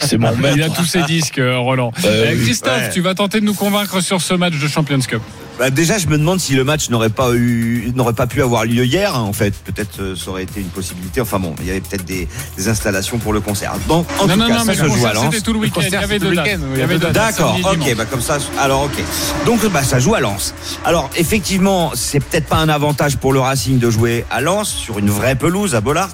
[0.00, 0.56] c'est- mon maître.
[0.56, 1.92] Il a tous ses disques, euh, Roland.
[2.04, 2.44] Euh, oui.
[2.44, 2.90] Christophe, Ouais.
[2.92, 5.22] tu vas tenter de nous convaincre sur ce match de Champions Cup.
[5.58, 8.64] Bah, déjà, je me demande si le match n'aurait pas eu, n'aurait pas pu avoir
[8.64, 9.14] lieu hier.
[9.16, 11.20] hein, en fait, peut-être euh, ça aurait été une possibilité.
[11.20, 13.72] Enfin bon, il y avait peut-être des, des installations pour le concert.
[13.88, 15.24] Donc, en non, tout non, cas, non, ça se joue à Lens.
[15.32, 15.80] c'était tout le week-end.
[15.84, 16.44] Il y avait deux le dates.
[16.46, 19.02] week-end, oui, Il y avait deux dates, D'accord, ok, bah comme ça, alors ok.
[19.46, 20.54] Donc bah ça joue à Lens.
[20.84, 24.98] Alors effectivement, c'est peut-être pas un avantage pour le Racing de jouer à Lens sur
[24.98, 26.10] une vraie pelouse à Bollard,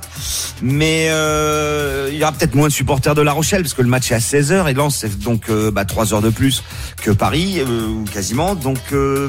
[0.63, 3.89] mais euh, il y aura peut-être moins de supporters de La Rochelle parce que le
[3.89, 6.63] match est à 16h et Lens c'est donc euh, bah, 3 heures de plus
[7.03, 8.55] que Paris euh, quasiment.
[8.55, 9.29] Donc euh,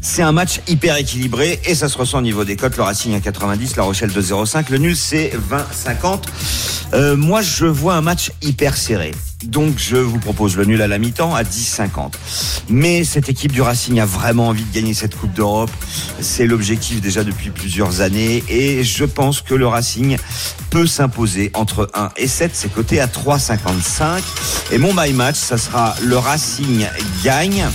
[0.00, 2.76] c'est un match hyper équilibré et ça se ressent au niveau des cotes.
[2.76, 4.70] Le Racing à 90, La Rochelle 2,05.
[4.70, 6.22] Le nul c'est 20,50.
[6.94, 9.12] Euh, moi je vois un match hyper serré.
[9.44, 12.14] Donc je vous propose le nul à la mi-temps à 10,50.
[12.68, 15.70] Mais cette équipe du Racing a vraiment envie de gagner cette Coupe d'Europe.
[16.20, 20.16] C'est l'objectif déjà depuis plusieurs années et je pense que le Racing
[20.70, 22.50] peut s'imposer entre 1 et 7.
[22.54, 24.20] C'est coté à 3,55.
[24.72, 26.86] Et mon my match, ça sera le Racing
[27.24, 27.66] gagne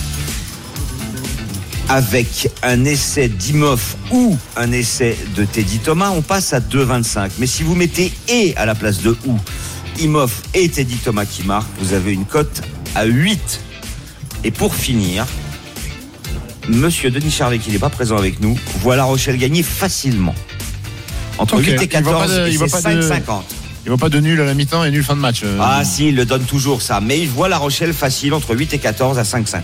[1.88, 7.30] avec un essai d'Imoff ou un essai de Teddy Thomas, on passe à 2,25.
[7.38, 9.36] Mais si vous mettez et à la place de ou,
[10.00, 12.62] Imoff et Teddy Thomas qui marquent, vous avez une cote
[12.94, 13.60] à 8.
[14.44, 15.26] Et pour finir,
[16.68, 20.34] Monsieur Denis Charvet, qui n'est pas présent avec nous, voit La Rochelle gagner facilement.
[21.38, 21.64] Entre Ok.
[21.66, 23.44] 8 et Il voit 14, pas de- et il de- 5,50.
[23.86, 25.40] Il va pas de nul à la mi-temps et nul fin de match.
[25.44, 25.56] euh.
[25.60, 27.00] Ah si, il le donne toujours ça.
[27.00, 29.62] Mais il voit La Rochelle facile entre 8 et 14 à 5,50.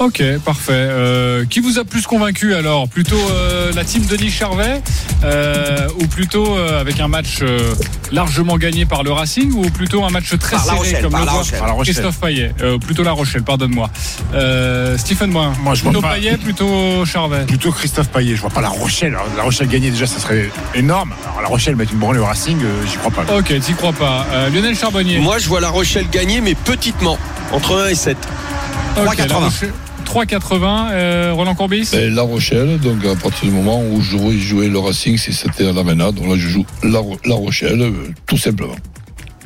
[0.00, 0.72] Ok, parfait.
[0.72, 4.80] Euh, qui vous a plus convaincu alors Plutôt euh, la team Denis Charvet
[5.24, 7.74] euh, ou plutôt euh, avec un match euh,
[8.10, 11.10] largement gagné par le Racing ou plutôt un match très Par La serré Rochelle, comme
[11.12, 11.58] par le La voit Rochelle.
[11.58, 11.94] Par La Rochelle.
[11.94, 13.90] Christophe Payet Euh, Plutôt La Rochelle, pardonne-moi.
[14.32, 16.14] Euh, Stephen Brun, Moi, je vois plutôt pas.
[16.14, 18.36] Payet, plutôt Charvet Plutôt Christophe Payet.
[18.36, 19.12] Je vois pas La Rochelle.
[19.14, 21.12] Alors, La Rochelle gagner déjà, ça serait énorme.
[21.28, 23.36] Alors, La Rochelle mettre une branlée au Racing, euh, j'y crois pas.
[23.36, 24.26] Ok, t'y crois pas.
[24.32, 27.18] Euh, Lionel Charbonnier Moi, je vois La Rochelle gagner, mais petitement,
[27.52, 28.16] entre 1 et 7.
[28.96, 29.28] Ok, 3,80.
[29.28, 29.72] La Rochelle-
[30.10, 30.88] 3,80.
[30.90, 31.90] Euh, Roland Courbis?
[31.92, 35.68] Ben, la Rochelle, donc à partir du moment où je jouais, le Racing, si c'était
[35.68, 37.92] à la Ménade, donc là je joue la, la Rochelle, euh,
[38.26, 38.74] tout simplement.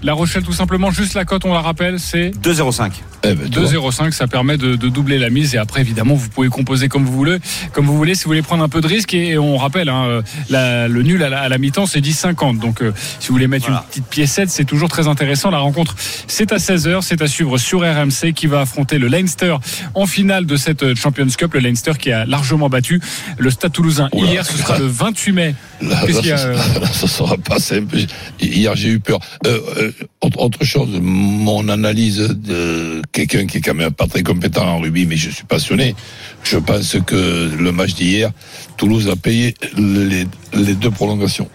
[0.04, 2.92] La Rochelle, tout simplement, juste la cote, on la rappelle, c'est 2,05.
[3.26, 3.90] Eh ben, tu vois.
[3.90, 7.06] 2,05, ça permet de, de doubler la mise et après évidemment vous pouvez composer comme
[7.06, 7.38] vous voulez,
[7.72, 9.88] comme vous voulez si vous voulez prendre un peu de risque et, et on rappelle
[9.88, 13.34] hein, la- le nul à la, à la mi-temps c'est 10,50 donc euh, si vous
[13.34, 13.80] voulez mettre Voilà.
[13.80, 15.50] une petite piécette c'est toujours très intéressant.
[15.50, 15.96] La rencontre
[16.28, 19.56] c'est à 16h, c'est à suivre sur RMC qui va affronter le Leinster
[19.94, 23.00] en finale de cette Champions Cup, le Leinster qui a largement battu
[23.38, 24.28] le Stade Toulousain Oula.
[24.30, 25.54] hier, ce sera le 28 mai.
[25.80, 26.56] Là, là, a, euh
[26.92, 27.96] ça sera pas simple.
[28.38, 29.18] Hier, j'ai eu peur.
[29.46, 29.90] Euh, euh,
[30.20, 35.06] autre, chose, mon analyse de quelqu'un qui est quand même pas très compétent en rugby,
[35.06, 35.94] mais je suis passionné.
[36.42, 38.30] Je pense que le match d'hier,
[38.76, 40.26] Toulouse a payé les,
[40.74, 41.48] deux prolongations.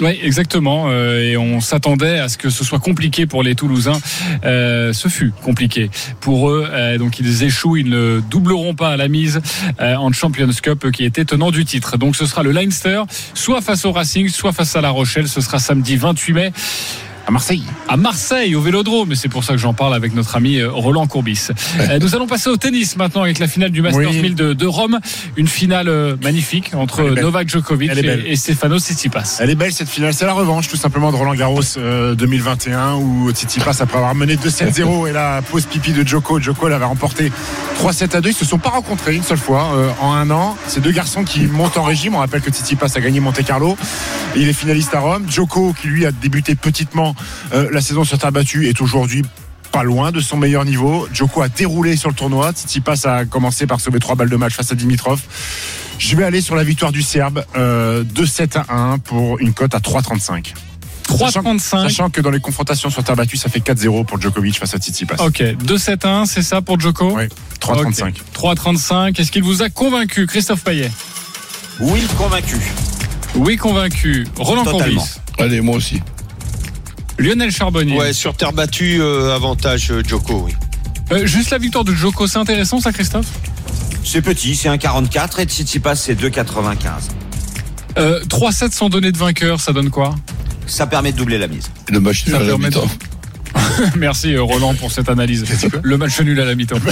[0.00, 0.86] Oui, exactement.
[0.88, 4.00] euh, et on s'attendait à ce que ce soit compliqué pour les Toulousains.
[4.44, 5.90] Euh, ce fut compliqué
[6.20, 6.66] pour eux.
[6.68, 9.40] Euh, donc ils échouent, ils ne doubleront pas à la mise
[9.78, 11.98] en Champions Cup, qui était tenant du titre.
[11.98, 13.02] Donc ce sera le Leinster,
[13.34, 15.28] soit face au Racing, soit face à La Rochelle.
[15.28, 16.52] Ce sera samedi 28 mai.
[17.26, 17.62] À Marseille.
[17.88, 20.70] À Marseille, au Vélodrome, et c'est pour ça que j'en parle avec notre ami euh,
[20.70, 21.48] Roland Courbis.
[21.78, 24.22] Euh, nous allons passer au tennis maintenant avec la finale du Masters Oui.
[24.22, 24.98] 1000 de, de Rome,
[25.36, 27.02] une finale euh, magnifique entre.
[27.02, 29.38] Novak Djokovic et, et Stefano Tsitsipas.
[29.40, 32.94] Elle est belle cette finale, c'est la revanche tout simplement de Roland Garros euh, 2021
[32.94, 37.30] où Tsitsipas après avoir mené 2-7-0 et la pause pipi de Djoko, Djoko l'avait remporté
[37.80, 40.56] 3-7 à 2, ils se sont pas rencontrés une seule fois euh, en un an.
[40.66, 43.76] Ces deux garçons qui montent en régime, on rappelle que Tsitsipas a gagné Monte Carlo,
[44.34, 45.26] il est finaliste à Rome.
[45.28, 47.11] Djoko qui lui a débuté petitement
[47.52, 49.22] euh, la saison sur terre battue est aujourd'hui
[49.72, 51.08] pas loin de son meilleur niveau.
[51.12, 52.52] Djoko a déroulé sur le tournoi.
[52.52, 55.20] Tsitsipas a commencé par sauver trois balles de match face à Dimitrov.
[55.98, 59.74] Je vais aller sur la victoire du Serbe, euh, 2-7 à 1 pour une cote
[59.74, 60.52] à 3,35.
[61.08, 61.58] 3,35.
[61.58, 64.78] Sachant que dans les confrontations sur terre battue, ça fait 4-0 pour Djokovic face à
[64.78, 65.16] Tsitsipas.
[65.24, 67.24] Ok, 2-7-1, c'est ça pour Djoko Oui,
[67.60, 68.08] 3,35.
[68.08, 68.56] Ok.
[68.56, 69.20] 3,35.
[69.20, 70.90] Est-ce qu'il vous a convaincu, Christophe Payet?
[71.80, 72.58] Oui, convaincu.
[73.34, 74.26] Oui, convaincu.
[74.38, 75.00] Roland Totalement.
[75.00, 76.00] Courbis Allez, moi aussi.
[77.18, 77.96] Lionel Charbonnier.
[77.96, 80.54] Ouais, sur terre battue, euh, avantage euh, Djoko, oui.
[81.12, 83.26] Euh, juste la victoire de Djoko, c'est intéressant ça, Christophe?
[84.04, 86.76] C'est petit, c'est un 44 et Tsitsipas c'est 2,95.
[87.98, 90.14] euh, 3-7 sans donner de vainqueur, ça donne quoi?
[90.66, 91.70] Ça permet de doubler la mise.
[91.88, 92.90] Le match nul Ça à la permet de- mi-temps.
[93.96, 95.44] Merci euh, Roland pour cette analyse.
[95.82, 96.76] Le match nul à la mi-temps.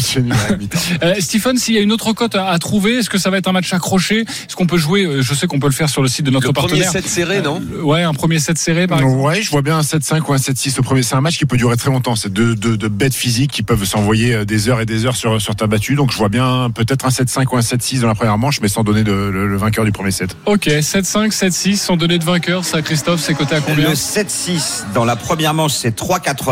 [1.03, 3.39] Euh, Stephen, s'il y a une autre cote à, à trouver, est-ce que ça va
[3.39, 4.21] être un match accroché?
[4.23, 6.31] Est-ce qu'on peut jouer euh, Je sais qu'on peut le faire sur le site de
[6.31, 6.91] notre Le premier partenaire.
[6.93, 9.19] set serré, non Euh, Ouais, un premier set serré par exemple.
[9.21, 11.03] Ouais, je vois bien un 7-5 ou un 7-6 au premier.
[11.03, 12.17] C'est un match qui peut durer très longtemps.
[12.17, 15.41] C'est deux, deux, deux bêtes physiques qui peuvent s'envoyer des heures et des heures sur,
[15.41, 15.95] sur ta battue.
[15.95, 18.69] Donc je vois bien peut-être un 7-5 ou un 7-6 dans la première manche, mais
[18.69, 20.37] sans donner de- le, le vainqueur du premier set.
[20.47, 22.65] Ok, 7-5, 7-6 sont donnés de vainqueurs.
[22.65, 25.93] Ça, Christophe, c'est coté à combien Le 7-6 dans la première manche, c'est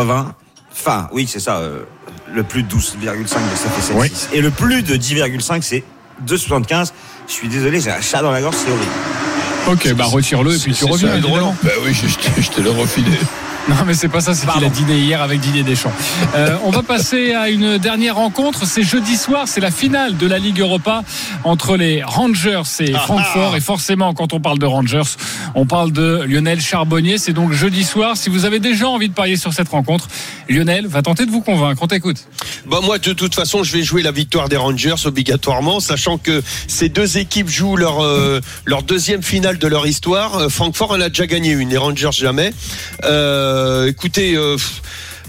[0.05, 0.25] 3,80.
[0.71, 1.57] Enfin, oui, c'est ça.
[1.57, 1.81] euh,
[2.33, 3.97] le plus de 12,5, ça fait 7,6.
[3.99, 4.11] Oui.
[4.33, 5.83] Et le plus de 10,5, c'est
[6.25, 6.91] 2,75.
[7.27, 8.91] Je suis désolé, j'ai un chat dans la gorge, c'est horrible.
[9.67, 11.09] Ok, bah retire-le et puis tu reviens.
[11.63, 13.11] Ben oui, je, je te- je te l'ai refilé.
[13.67, 15.91] Non, mais c'est pas ça, c'est qu'il a dîné hier avec Didier Deschamps.
[16.35, 18.65] Euh, on va passer à une dernière rencontre.
[18.65, 21.03] C'est jeudi soir, c'est la finale de la Ligue Europa
[21.43, 23.55] entre les Rangers et Francfort.
[23.55, 25.03] Et forcément, quand on parle de Rangers,
[25.53, 27.17] on parle de Lionel Charbonnier.
[27.19, 28.17] C'est donc jeudi soir.
[28.17, 30.07] Si vous avez déjà envie de parier sur cette rencontre,
[30.49, 31.81] Lionel va tenter de vous convaincre.
[31.83, 32.17] On t'écoute.
[32.67, 36.41] Bah moi de toute façon je vais jouer la victoire des Rangers obligatoirement sachant que
[36.67, 41.01] ces deux équipes jouent leur euh, leur deuxième finale de leur histoire Euh, Francfort en
[41.01, 42.51] a déjà gagné une les Rangers jamais
[43.05, 43.48] Euh,
[43.87, 44.57] écoutez euh,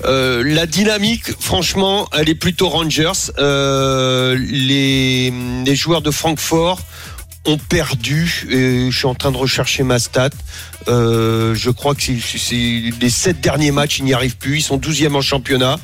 [0.05, 3.33] euh, la dynamique, franchement, elle est plutôt Rangers.
[3.39, 6.81] Euh, les joueurs de Francfort
[7.47, 8.47] ont perdu.
[8.51, 10.31] Et je suis en train de rechercher ma stat.
[10.89, 14.59] Euh, je crois que c'est c'est- les sept derniers matchs, ils n'y arrivent plus.
[14.59, 15.79] Ils sont 12e en championnat.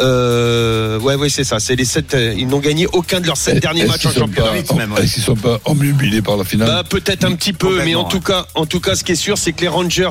[0.00, 1.58] Euh, ouais, ouais, c'est ça.
[1.60, 2.14] C'est les sept.
[2.14, 4.50] euh, Ils n'ont gagné aucun de leurs sept derniers Est-ce matchs en championnat.
[4.94, 7.94] pas- Est-ce qu'ils sont pas omnubilés par la finale Bah, peut-être un petit peu, mais
[7.94, 10.08] en tout cas, en tout cas, ce qui est sûr, c'est que les Rangers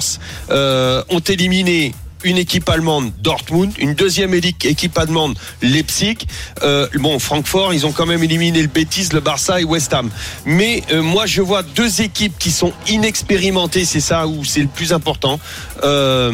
[0.49, 6.17] euh, ont éliminé une équipe allemande, Dortmund, une deuxième équipe allemande, Leipzig.
[6.63, 10.09] Euh, bon, Francfort, ils ont quand même éliminé le Betis, le Barça et West Ham.
[10.45, 13.85] Mais euh, moi, je vois deux équipes qui sont inexpérimentées.
[13.85, 15.39] C'est ça où c'est le plus important.
[15.83, 16.31] Euh,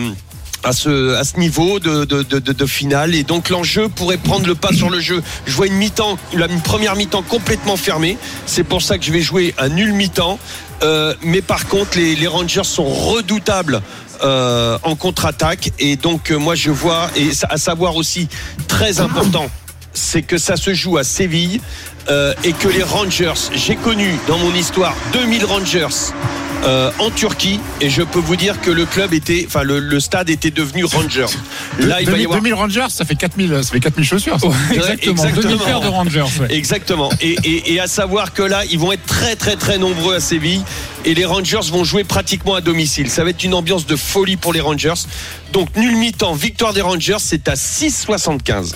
[0.63, 5.21] à ce, niveau de, finale et donc l'enjeu pourrait prendre le pas sur le jeu.
[5.45, 8.17] Je vois une mi-temps, une première mi-temps complètement fermée.
[8.47, 10.39] C'est pour ça que je vais jouer un nul mi-temps.
[11.23, 13.81] Mais par contre, les Rangers sont redoutables.
[14.23, 15.71] Euh, en contre-attaque.
[15.79, 18.27] Et donc euh, moi je vois et à savoir aussi
[18.67, 19.47] très important
[19.93, 21.59] c'est que ça se joue à Séville
[22.09, 25.87] euh, et que les Rangers j'ai connu dans mon histoire 2000 Rangers
[26.63, 29.99] euh, en Turquie et je peux vous dire que le club était enfin le, le
[29.99, 31.25] stade était devenu Rangers
[31.79, 34.39] là il va y 2000, avoir 2000 Rangers, ça fait 4000, ça fait 4000 chaussures.
[34.39, 34.47] ça.
[34.73, 35.23] Exactement.
[35.41, 36.25] 2000 paires de Rangers.
[36.41, 36.55] ouais.
[36.55, 37.11] Exactement.
[37.21, 40.19] Et, et- et à savoir que là, ils vont être très très très nombreux à
[40.19, 40.63] Séville
[41.05, 43.09] et les Rangers vont jouer pratiquement à domicile.
[43.11, 44.93] Ça va être une ambiance de folie pour les Rangers.
[45.53, 48.73] Donc nul mi-temps, victoire des Rangers, c'est à 6,75.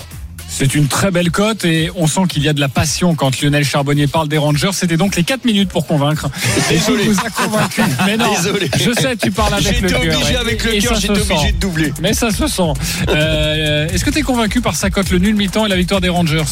[0.54, 3.40] C'est une très belle cote et on sent qu'il y a de la passion quand
[3.40, 4.70] Lionel Charbonnier parle des Rangers.
[4.72, 6.28] C'était donc les 4 minutes pour convaincre.
[6.70, 7.82] Et vous a convaincu.
[8.06, 8.70] Mais non, Désolé.
[8.76, 10.14] je sais, tu parles avec J'ai le été cœur.
[10.18, 11.52] obligé et- avec le cœur, j'étais obligé sent.
[11.52, 11.92] de doubler.
[12.02, 12.62] Mais ça se sent.
[13.08, 16.00] Euh, Est-ce que tu es convaincu par sa cote, le nul mi-temps et la victoire
[16.02, 16.44] des Rangers?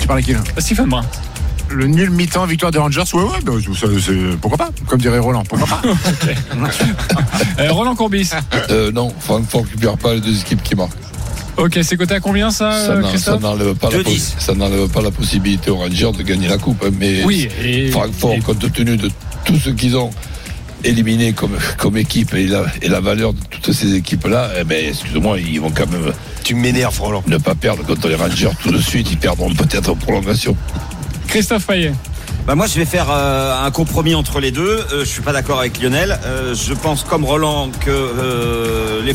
[0.00, 0.40] Tu parles à qui là?
[0.58, 1.04] Stephen Brun.
[1.70, 3.86] Le nul mi-temps, victoire des Rangers, ouais, ouais, bah, ça,
[4.42, 4.70] pourquoi pas?
[4.86, 5.82] Comme dirait Roland, pourquoi pas?
[7.58, 8.30] Euh, Roland Courbis.
[8.70, 10.90] Euh, non, Francfort ne perd pas les deux équipes qui marquent.
[11.56, 12.72] Ok, c'est coté à combien ça,
[13.18, 16.56] Ça n'enlève pas, la possi- ça n'enlève pas la possibilité aux Rangers de gagner la
[16.58, 16.82] coupe.
[16.86, 19.10] hein, Mais Oui, et- Francfort, et- compte tenu de
[19.44, 20.10] tout ce qu'ils ont
[20.82, 24.88] éliminé comme, comme équipe et la, et la valeur de toutes ces équipes-là, eh ben,
[24.88, 26.12] excuse-moi, ils vont quand même
[26.42, 27.22] Tu m'énerves, Roland.
[27.26, 29.08] ne pas perdre contre les Rangers tout de suite.
[29.10, 30.56] Ils perdront peut-être en prolongation.
[31.28, 31.92] Christophe Payet.
[32.44, 34.80] Bah moi je vais faire euh, un compromis entre les deux.
[34.92, 36.18] Euh, je suis pas d'accord avec Lionel.
[36.26, 39.14] Euh, je pense comme Roland que euh, les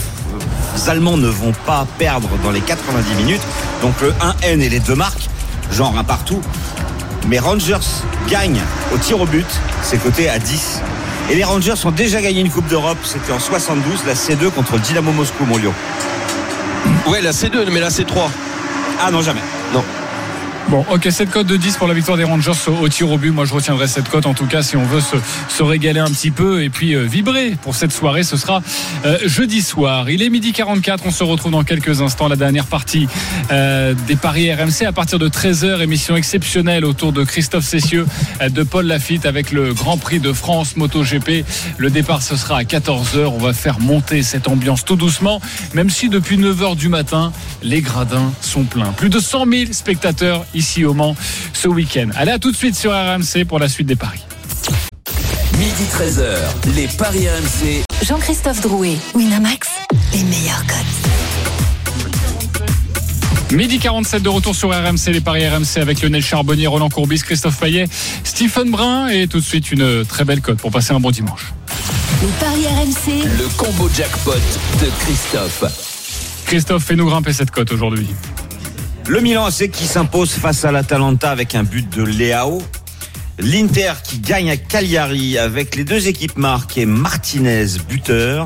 [0.88, 3.42] Allemands ne vont pas perdre dans les 90 minutes.
[3.82, 5.30] Donc le 1N et les deux marques,
[5.72, 6.42] genre un partout.
[7.28, 7.78] Mais Rangers
[8.30, 8.62] gagnent
[8.94, 9.48] au tir au but,
[9.82, 10.82] c'est coté à 10.
[11.30, 14.74] Et les Rangers ont déjà gagné une Coupe d'Europe, c'était en 72, la C2 contre
[14.74, 15.74] le Dynamo Moscou, mon lion.
[17.08, 18.30] Ouais, la C2, mais la C3.
[19.02, 19.42] Ah non, jamais.
[19.74, 19.84] Non.
[20.70, 22.52] Bon, ok, cette cote de 10 pour la victoire des Rangers
[22.82, 23.32] au, tir au but.
[23.32, 26.30] Moi, je retiendrai cette cote en tout cas si on veut se, régaler un petit
[26.30, 28.24] peu et puis euh, vibrer pour cette soirée.
[28.24, 28.62] Ce sera
[29.06, 30.10] euh, jeudi soir.
[30.10, 31.06] Il est midi 44.
[31.06, 32.28] On se retrouve dans quelques instants.
[32.28, 33.08] La dernière partie
[33.50, 35.82] euh, des paris RMC à partir de 13h.
[35.82, 38.06] Émission exceptionnelle autour de Christophe Cessieux,
[38.42, 41.46] de Paul Lafitte avec le Grand Prix de France MotoGP.
[41.78, 43.28] Le départ, ce sera à 14h.
[43.28, 45.40] On va faire monter cette ambiance tout doucement,
[45.74, 47.32] même si depuis 9h du matin,
[47.64, 48.92] les gradins sont pleins.
[48.92, 51.16] Plus de 100 000 spectateurs ici au Mans
[51.54, 52.10] ce week-end.
[52.16, 54.20] Allez, à tout de suite sur RMC pour la suite des paris.
[55.58, 57.84] Midi 13h, les Paris RMC.
[58.06, 59.68] Jean-Christophe Drouet, Winamax,
[60.14, 60.76] les meilleurs cotes.
[63.52, 67.58] Midi 47 de retour sur RMC, les paris RMC avec Lionel Charbonnier, Roland Courbis, Christophe
[67.60, 67.86] Payet,
[68.24, 71.54] Stephen Brun et tout de suite une très belle cote pour passer un bon dimanche.
[72.22, 75.64] Les paris RMC, Le combo jackpot de Christophe.
[76.46, 78.08] Christophe, fais-nous grimper cette cote aujourd'hui.
[79.08, 82.62] Le Milan AC qui s'impose face à l'Atalanta avec un but de Leao.
[83.40, 88.46] L'Inter qui gagne à Cagliari avec les deux équipes marquées Martinez, buteur.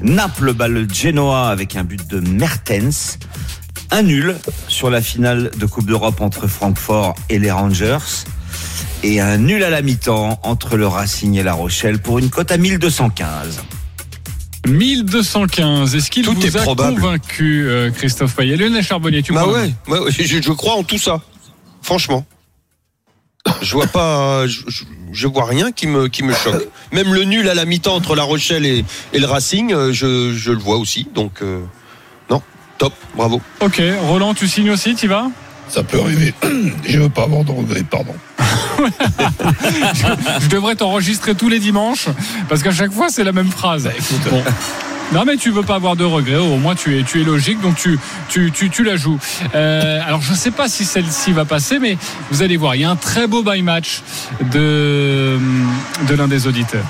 [0.00, 3.18] Naples bat le Genoa avec un but de Mertens.
[3.90, 4.36] Un nul
[4.68, 8.24] sur la finale de Coupe d'Europe entre Francfort et les Rangers.
[9.02, 12.52] Et un nul à la mi-temps entre le Racing et la Rochelle pour une cote
[12.52, 13.60] à 1215.
[14.66, 15.94] 1215.
[15.94, 16.94] Est-ce qu'il vous est a probable.
[17.00, 19.62] convaincu, euh, Christophe Payet Lionel Charbonnier, tu Bah crois?
[19.62, 21.20] ouais, ouais, je, je crois en tout ça.
[21.82, 22.24] Franchement.
[23.62, 26.68] Je vois pas, je, vois rien qui me, qui me choque.
[26.92, 28.84] Même le nul à la mi-temps entre La Rochelle et,
[29.14, 31.08] et le Racing, euh, je, je le vois aussi.
[31.14, 31.62] Donc, euh,
[32.28, 32.42] non,
[32.76, 33.40] top, bravo.
[33.60, 35.30] Ok, Roland, tu signes aussi, tu vas?
[35.68, 36.34] Ça peut arriver.
[36.86, 38.14] Je veux pas avoir de regrets, pardon.
[40.40, 42.06] Je devrais t'enregistrer tous les dimanches
[42.48, 43.90] parce qu'à chaque fois c'est la même phrase.
[44.30, 44.42] Bon.
[45.12, 47.60] Non mais tu veux pas avoir de regrets, au moins tu es, tu es logique,
[47.60, 49.18] donc tu, tu, tu, tu la joues.
[49.54, 51.98] Euh, alors je sais pas si celle-ci va passer, mais
[52.30, 54.02] vous allez voir, il y a un très beau buy match
[54.52, 55.36] de,
[56.08, 56.84] de l'un des auditeurs.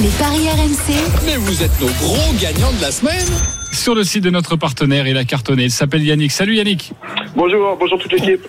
[0.00, 0.94] Les paris RMC.
[1.26, 3.26] Mais vous êtes nos gros gagnants de la semaine.
[3.72, 6.32] Sur le site de notre partenaire, il a cartonné, il s'appelle Yannick.
[6.32, 6.92] Salut Yannick
[7.36, 8.40] Bonjour, bonjour toute l'équipe.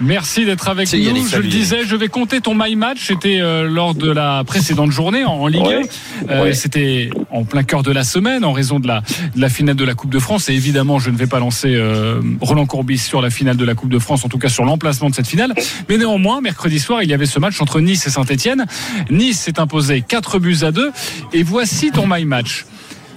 [0.00, 0.98] Merci d'être avec nous.
[0.98, 3.06] Yannick, je le disais, je vais compter ton my match.
[3.08, 5.82] C'était euh, lors de la précédente journée en, en Ligue Ouais.
[6.28, 6.32] 1.
[6.32, 6.54] Euh, Ouais.
[6.54, 9.02] C'était en plein cœur de la semaine en raison de la,
[9.34, 10.48] de la finale de la Coupe de France.
[10.48, 13.74] Et évidemment, je ne vais pas lancer euh, Roland Courbis sur la finale de la
[13.74, 15.54] Coupe de France, en tout cas sur l'emplacement de cette finale.
[15.88, 18.66] Mais néanmoins, mercredi soir, il y avait ce match entre Nice et Saint-Etienne.
[19.10, 20.92] Nice s'est imposé 4 buts à 2.
[21.34, 22.64] Et voici ton my match.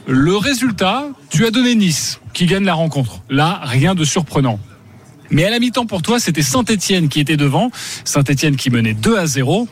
[0.06, 3.22] Le résultat, tu as donné Nice, qui gagne la rencontre.
[3.30, 4.60] Là, rien de surprenant.
[5.34, 7.72] Mais à la mi-temps pour toi, c'était Saint-Etienne qui était devant.
[8.06, 9.68] Saint-Etienne qui menait 2 à 0.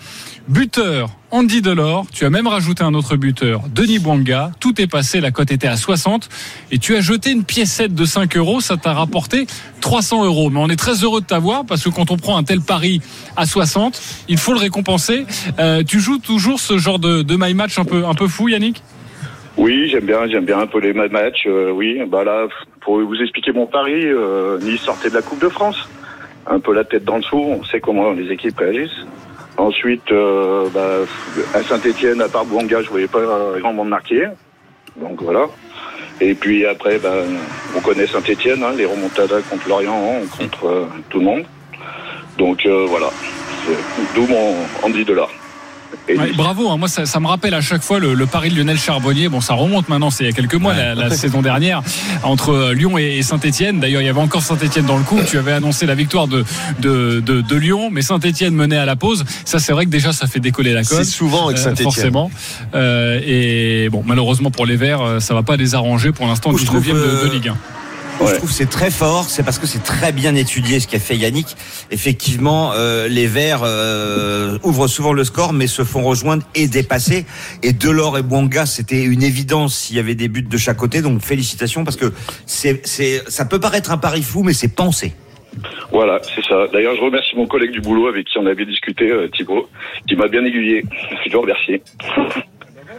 [0.48, 2.08] Buteur, Andy Delors.
[2.12, 4.52] Tu as même rajouté un autre buteur, Denis Bouanga.
[4.60, 6.30] Tout est passé, la cote était à 60.
[6.72, 8.60] Et tu as jeté une piécette de 5 euros.
[8.60, 9.46] Ça t'a rapporté
[9.82, 10.50] 300 euros.
[10.50, 13.00] Mais on est très heureux de t'avoir parce que quand on prend un tel pari
[13.38, 15.28] à 60, il faut le récompenser.
[15.60, 18.48] Euh, tu joues toujours ce genre de, de my match un peu, un peu fou,
[18.50, 18.82] Yannick?
[19.62, 21.46] Oui, j'aime bien, j'aime bien un peu les matchs.
[21.46, 22.48] euh, oui, bah là,
[22.80, 25.88] pour vous expliquer mon pari, euh, Nice sortait de la Coupe de France,
[26.48, 27.38] un peu la tête dans le dessous.
[27.38, 29.06] On sait comment les équipes réagissent.
[29.58, 31.06] Ensuite, euh, bah,
[31.54, 33.22] à Saint-Etienne, à part Bouanga, je voyais pas
[33.60, 34.30] grand monde marquer.
[34.96, 35.46] Donc voilà.
[36.20, 37.18] Et puis après, bah,
[37.78, 41.44] on connaît Saint-Etienne, hein, les remontadas contre Lorient, contre euh, tout le monde.
[42.40, 43.12] Donc euh, voilà.
[44.16, 45.32] D'où mon Andy Delors.
[46.10, 46.78] Ouais, bravo, hein.
[46.78, 49.30] moi ça, ça me rappelle à chaque fois le, le pari de Lionel Charbonnier.
[49.30, 51.82] Bon, ça remonte maintenant, c'est il y a quelques mois, la, la saison dernière,
[52.24, 53.80] entre euh, Lyon et, Saint-Etienne.
[53.80, 55.20] D'ailleurs, il y avait encore Saint-Etienne dans le coup.
[55.26, 56.44] Tu avais annoncé la victoire de,
[56.80, 59.24] de, de, de Lyon, mais Saint-Etienne menait à la pause.
[59.46, 60.98] Ça, c'est vrai que déjà, ça fait décoller la cote.
[60.98, 62.32] C'est souvent avec euh, forcément.
[62.74, 66.64] Euh, et bon, malheureusement pour les Verts, ça va pas les arranger pour l'instant, Je
[66.64, 67.58] 19e trouve, de, de Ligue 1.
[68.28, 71.00] Je trouve que c'est très fort, c'est parce que c'est très bien étudié ce qu'a
[71.00, 71.56] fait Yannick.
[71.90, 77.26] Effectivement, euh, les Verts euh, ouvrent souvent le score, mais se font rejoindre et dépasser.
[77.64, 81.02] Et Delors et Bouanga, c'était une évidence s'il y avait des buts de chaque côté.
[81.02, 82.14] Donc félicitations parce que
[82.46, 85.14] c'est, c'est, ça peut paraître un pari fou, mais c'est pensé.
[85.92, 86.68] Voilà, c'est ça.
[86.72, 89.68] D'ailleurs, je remercie mon collègue du boulot avec qui on avait discuté, euh, Thibaut,
[90.08, 90.84] qui m'a bien aiguillé.
[91.26, 91.82] Je le remercie.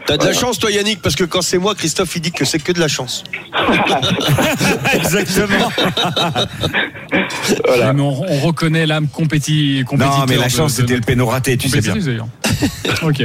[0.06, 2.44] T'as de la chance, toi, Yannick, parce que quand c'est moi, Christophe, il dit que
[2.44, 3.22] c'est que de la chance.
[4.94, 5.70] Exactement.
[7.66, 7.92] Voilà.
[7.92, 10.18] Mais on, on reconnaît l'âme compéti, compétiteur.
[10.20, 11.94] Non, mais la chance, c'était le péno raté, tu sais bien.
[13.02, 13.24] Ok.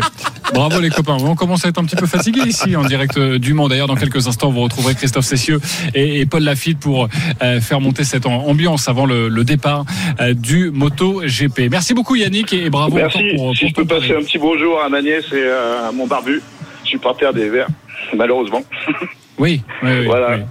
[0.54, 1.18] Bravo les copains.
[1.20, 3.68] On commence à être un petit peu fatigué ici en direct euh, du Mans.
[3.68, 5.60] D'ailleurs, dans quelques instants, vous retrouverez Christophe Cessieux
[5.94, 7.08] et, et Paul Lafitte pour
[7.42, 9.86] euh, faire monter cette am- ambiance avant le, le départ
[10.22, 11.70] euh, du Moto GP.
[11.70, 13.18] Merci beaucoup Yannick et, et bravo Merci.
[13.18, 15.92] encore pour, si pour je peux passer un petit bonjour à ma nièce et à
[15.92, 16.42] mon barbu,
[16.88, 17.68] supporter des Verts,
[18.16, 18.64] malheureusement.
[19.40, 20.38] Oui, oui, oui, Voilà.
[20.38, 20.44] oui.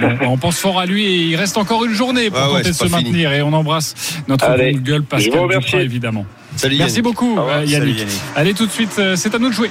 [0.00, 2.58] Bon, on pense fort à lui et il reste encore une journée pour Ah ouais,
[2.62, 2.90] tenter de se fini.
[2.96, 4.72] maintenir et on embrasse notre Allez.
[4.72, 5.48] bonne gueule Pascal.
[5.50, 6.24] Duprat évidemment.
[6.56, 7.04] Salut, Merci Yannick.
[7.04, 7.70] beaucoup euh, Yannick.
[7.74, 8.20] Salut, Yannick.
[8.34, 9.70] Allez tout de suite, euh, c'est à nous de jouer.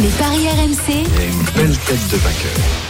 [0.00, 0.92] Les paris RMC.
[0.92, 2.85] Et une belle tête de vainqueur.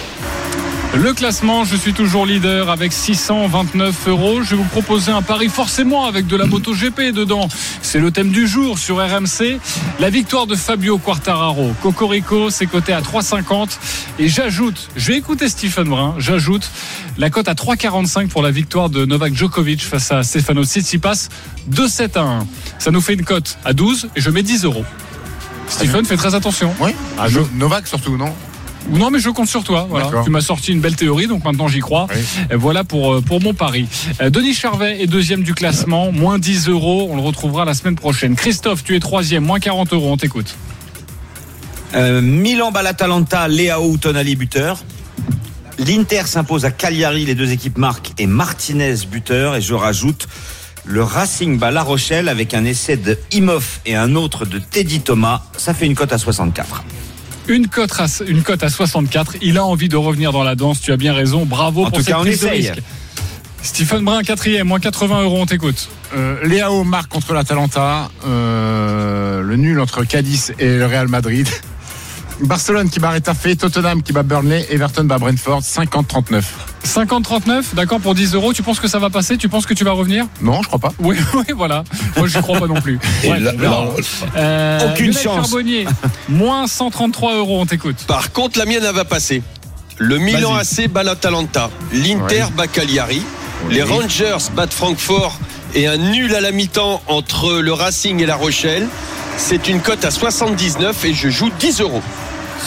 [0.98, 4.42] Le classement, je suis toujours leader avec 629 euros.
[4.42, 7.48] Je vais vous proposer un pari forcément avec de la MotoGP dedans.
[7.82, 9.58] C'est le thème du jour sur RMC.
[10.00, 11.74] La victoire de Fabio Quartararo.
[11.82, 13.78] Cocorico, c'est coté à 3,50.
[14.18, 16.68] Et j'ajoute, je vais écouter Stephen Brun, j'ajoute
[17.18, 21.28] la cote à 3,45 pour la victoire de Novak Djokovic face à Stefano Tsitsipas.
[21.70, 22.46] 2,7 à 1.
[22.78, 24.84] Ça nous fait une cote à 12 et je mets 10 euros.
[25.68, 26.74] Stephen, fais très attention.
[26.80, 26.92] Oui.
[27.18, 28.32] Ah, No- Novak surtout, non?
[28.90, 29.86] Non, mais je compte sur toi.
[29.88, 30.10] Voilà.
[30.24, 32.06] Tu m'as sorti une belle théorie, donc maintenant j'y crois.
[32.14, 32.20] Oui.
[32.52, 33.86] Euh, Voilà pour, euh, pour mon pari.
[34.20, 37.08] Euh, Denis Charvet est deuxième du classement, moins 10 euros.
[37.10, 38.36] On le retrouvera la semaine prochaine.
[38.36, 40.10] Christophe, tu es troisième, moins 40 euros.
[40.12, 40.56] On t'écoute.
[41.94, 44.82] Euh, Milan bat l'Atalanta, Léao Tonali buteur.
[45.78, 49.56] L'Inter s'impose à Cagliari, les deux équipes marquent et Martinez buteur.
[49.56, 50.26] Et je rajoute
[50.84, 55.00] le Racing bat La Rochelle avec un essai de Imhoff et un autre de Teddy
[55.00, 55.42] Thomas.
[55.56, 56.84] Ça fait une cote à 64.
[57.48, 59.36] Une cote, à, une cote à 64.
[59.42, 60.80] Il a envie de revenir dans la danse.
[60.80, 61.44] Tu as bien raison.
[61.46, 62.68] Bravo En pour tout cette cas, on prise de essaye.
[62.70, 62.82] risque.
[63.62, 65.88] Stephen Brun, quatrième, moins 80 euros, on t'écoute.
[66.16, 68.10] Euh, Léao marque contre l'Atalanta.
[68.26, 71.48] Euh, le nul entre Cadiz et le Real Madrid.
[72.40, 76.42] Barcelone qui bat Retafe, Tottenham qui bat Burnley, Everton bat Brentford, 50-39.
[76.86, 78.52] 50-39, d'accord pour 10 euros.
[78.52, 79.36] Tu penses que ça va passer?
[79.38, 80.26] Tu penses que tu vas revenir?
[80.42, 80.92] Non, je crois pas.
[80.98, 81.82] Oui, oui, voilà.
[82.16, 82.98] Moi, je crois pas non plus.
[83.24, 83.84] Là- là,
[84.36, 85.34] Euh, Aucune Lionel chance.
[85.46, 85.86] Charbonnier,
[86.28, 87.96] moins 133 euros, on t'écoute.
[88.06, 89.42] Par contre, la mienne, elle va passer.
[89.98, 91.70] Le Milan AC bat l'Atalanta.
[91.92, 93.22] L'Inter bat Cagliari.
[93.70, 95.38] Les Rangers battent Francfort.
[95.74, 98.86] Et un nul à la mi-temps entre le Racing et la Rochelle.
[99.38, 102.02] C'est une cote à 79 et je joue 10 euros.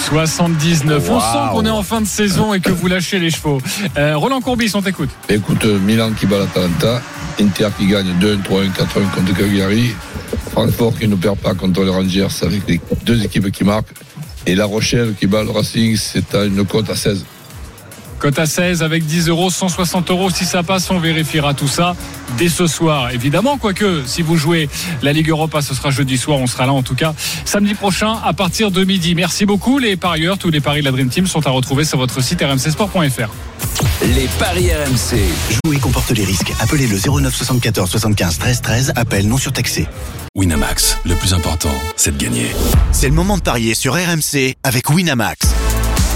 [0.08, 1.10] 79.
[1.10, 3.60] On sent qu'on est en fin de saison et que vous lâchez les chevaux.
[3.97, 5.10] Euh, Roland Courbis, on t'écoute.
[5.28, 7.02] Écoute, euh, Milan qui bat l'Atalanta,
[7.39, 9.91] Inter qui gagne 2-1, 3-1, 4-1 contre Cagliari,
[10.52, 13.93] Francfort qui ne perd pas contre les Rangers avec les deux équipes qui marquent,
[14.45, 17.26] et La Rochelle qui bat le Racing, c'est à une cote à 16.
[18.20, 20.30] Cote à 16 avec 10 euros, 160 euros.
[20.30, 21.96] Si ça passe, on vérifiera tout ça
[22.38, 23.12] dès ce soir.
[23.12, 24.70] Évidemment, quoique, si vous jouez
[25.02, 26.38] la Ligue Europa, ce sera jeudi soir.
[26.40, 27.14] On sera là, en tout cas,
[27.46, 29.16] samedi prochain à partir de midi.
[29.16, 29.80] Merci beaucoup.
[29.80, 32.42] Les parieurs, tous les paris de la Dream Team sont à retrouver sur votre site
[32.42, 33.30] rmcsport.fr.
[34.02, 35.20] Les paris RMC.
[35.66, 36.52] Jouer comporte les risques.
[36.60, 38.94] Appelez le 09 74 75 13 13.
[38.96, 39.88] Appel non surtaxé.
[40.36, 42.48] Winamax, le plus important, c'est de gagner.
[42.92, 45.40] C'est le moment de parier sur RMC avec Winamax.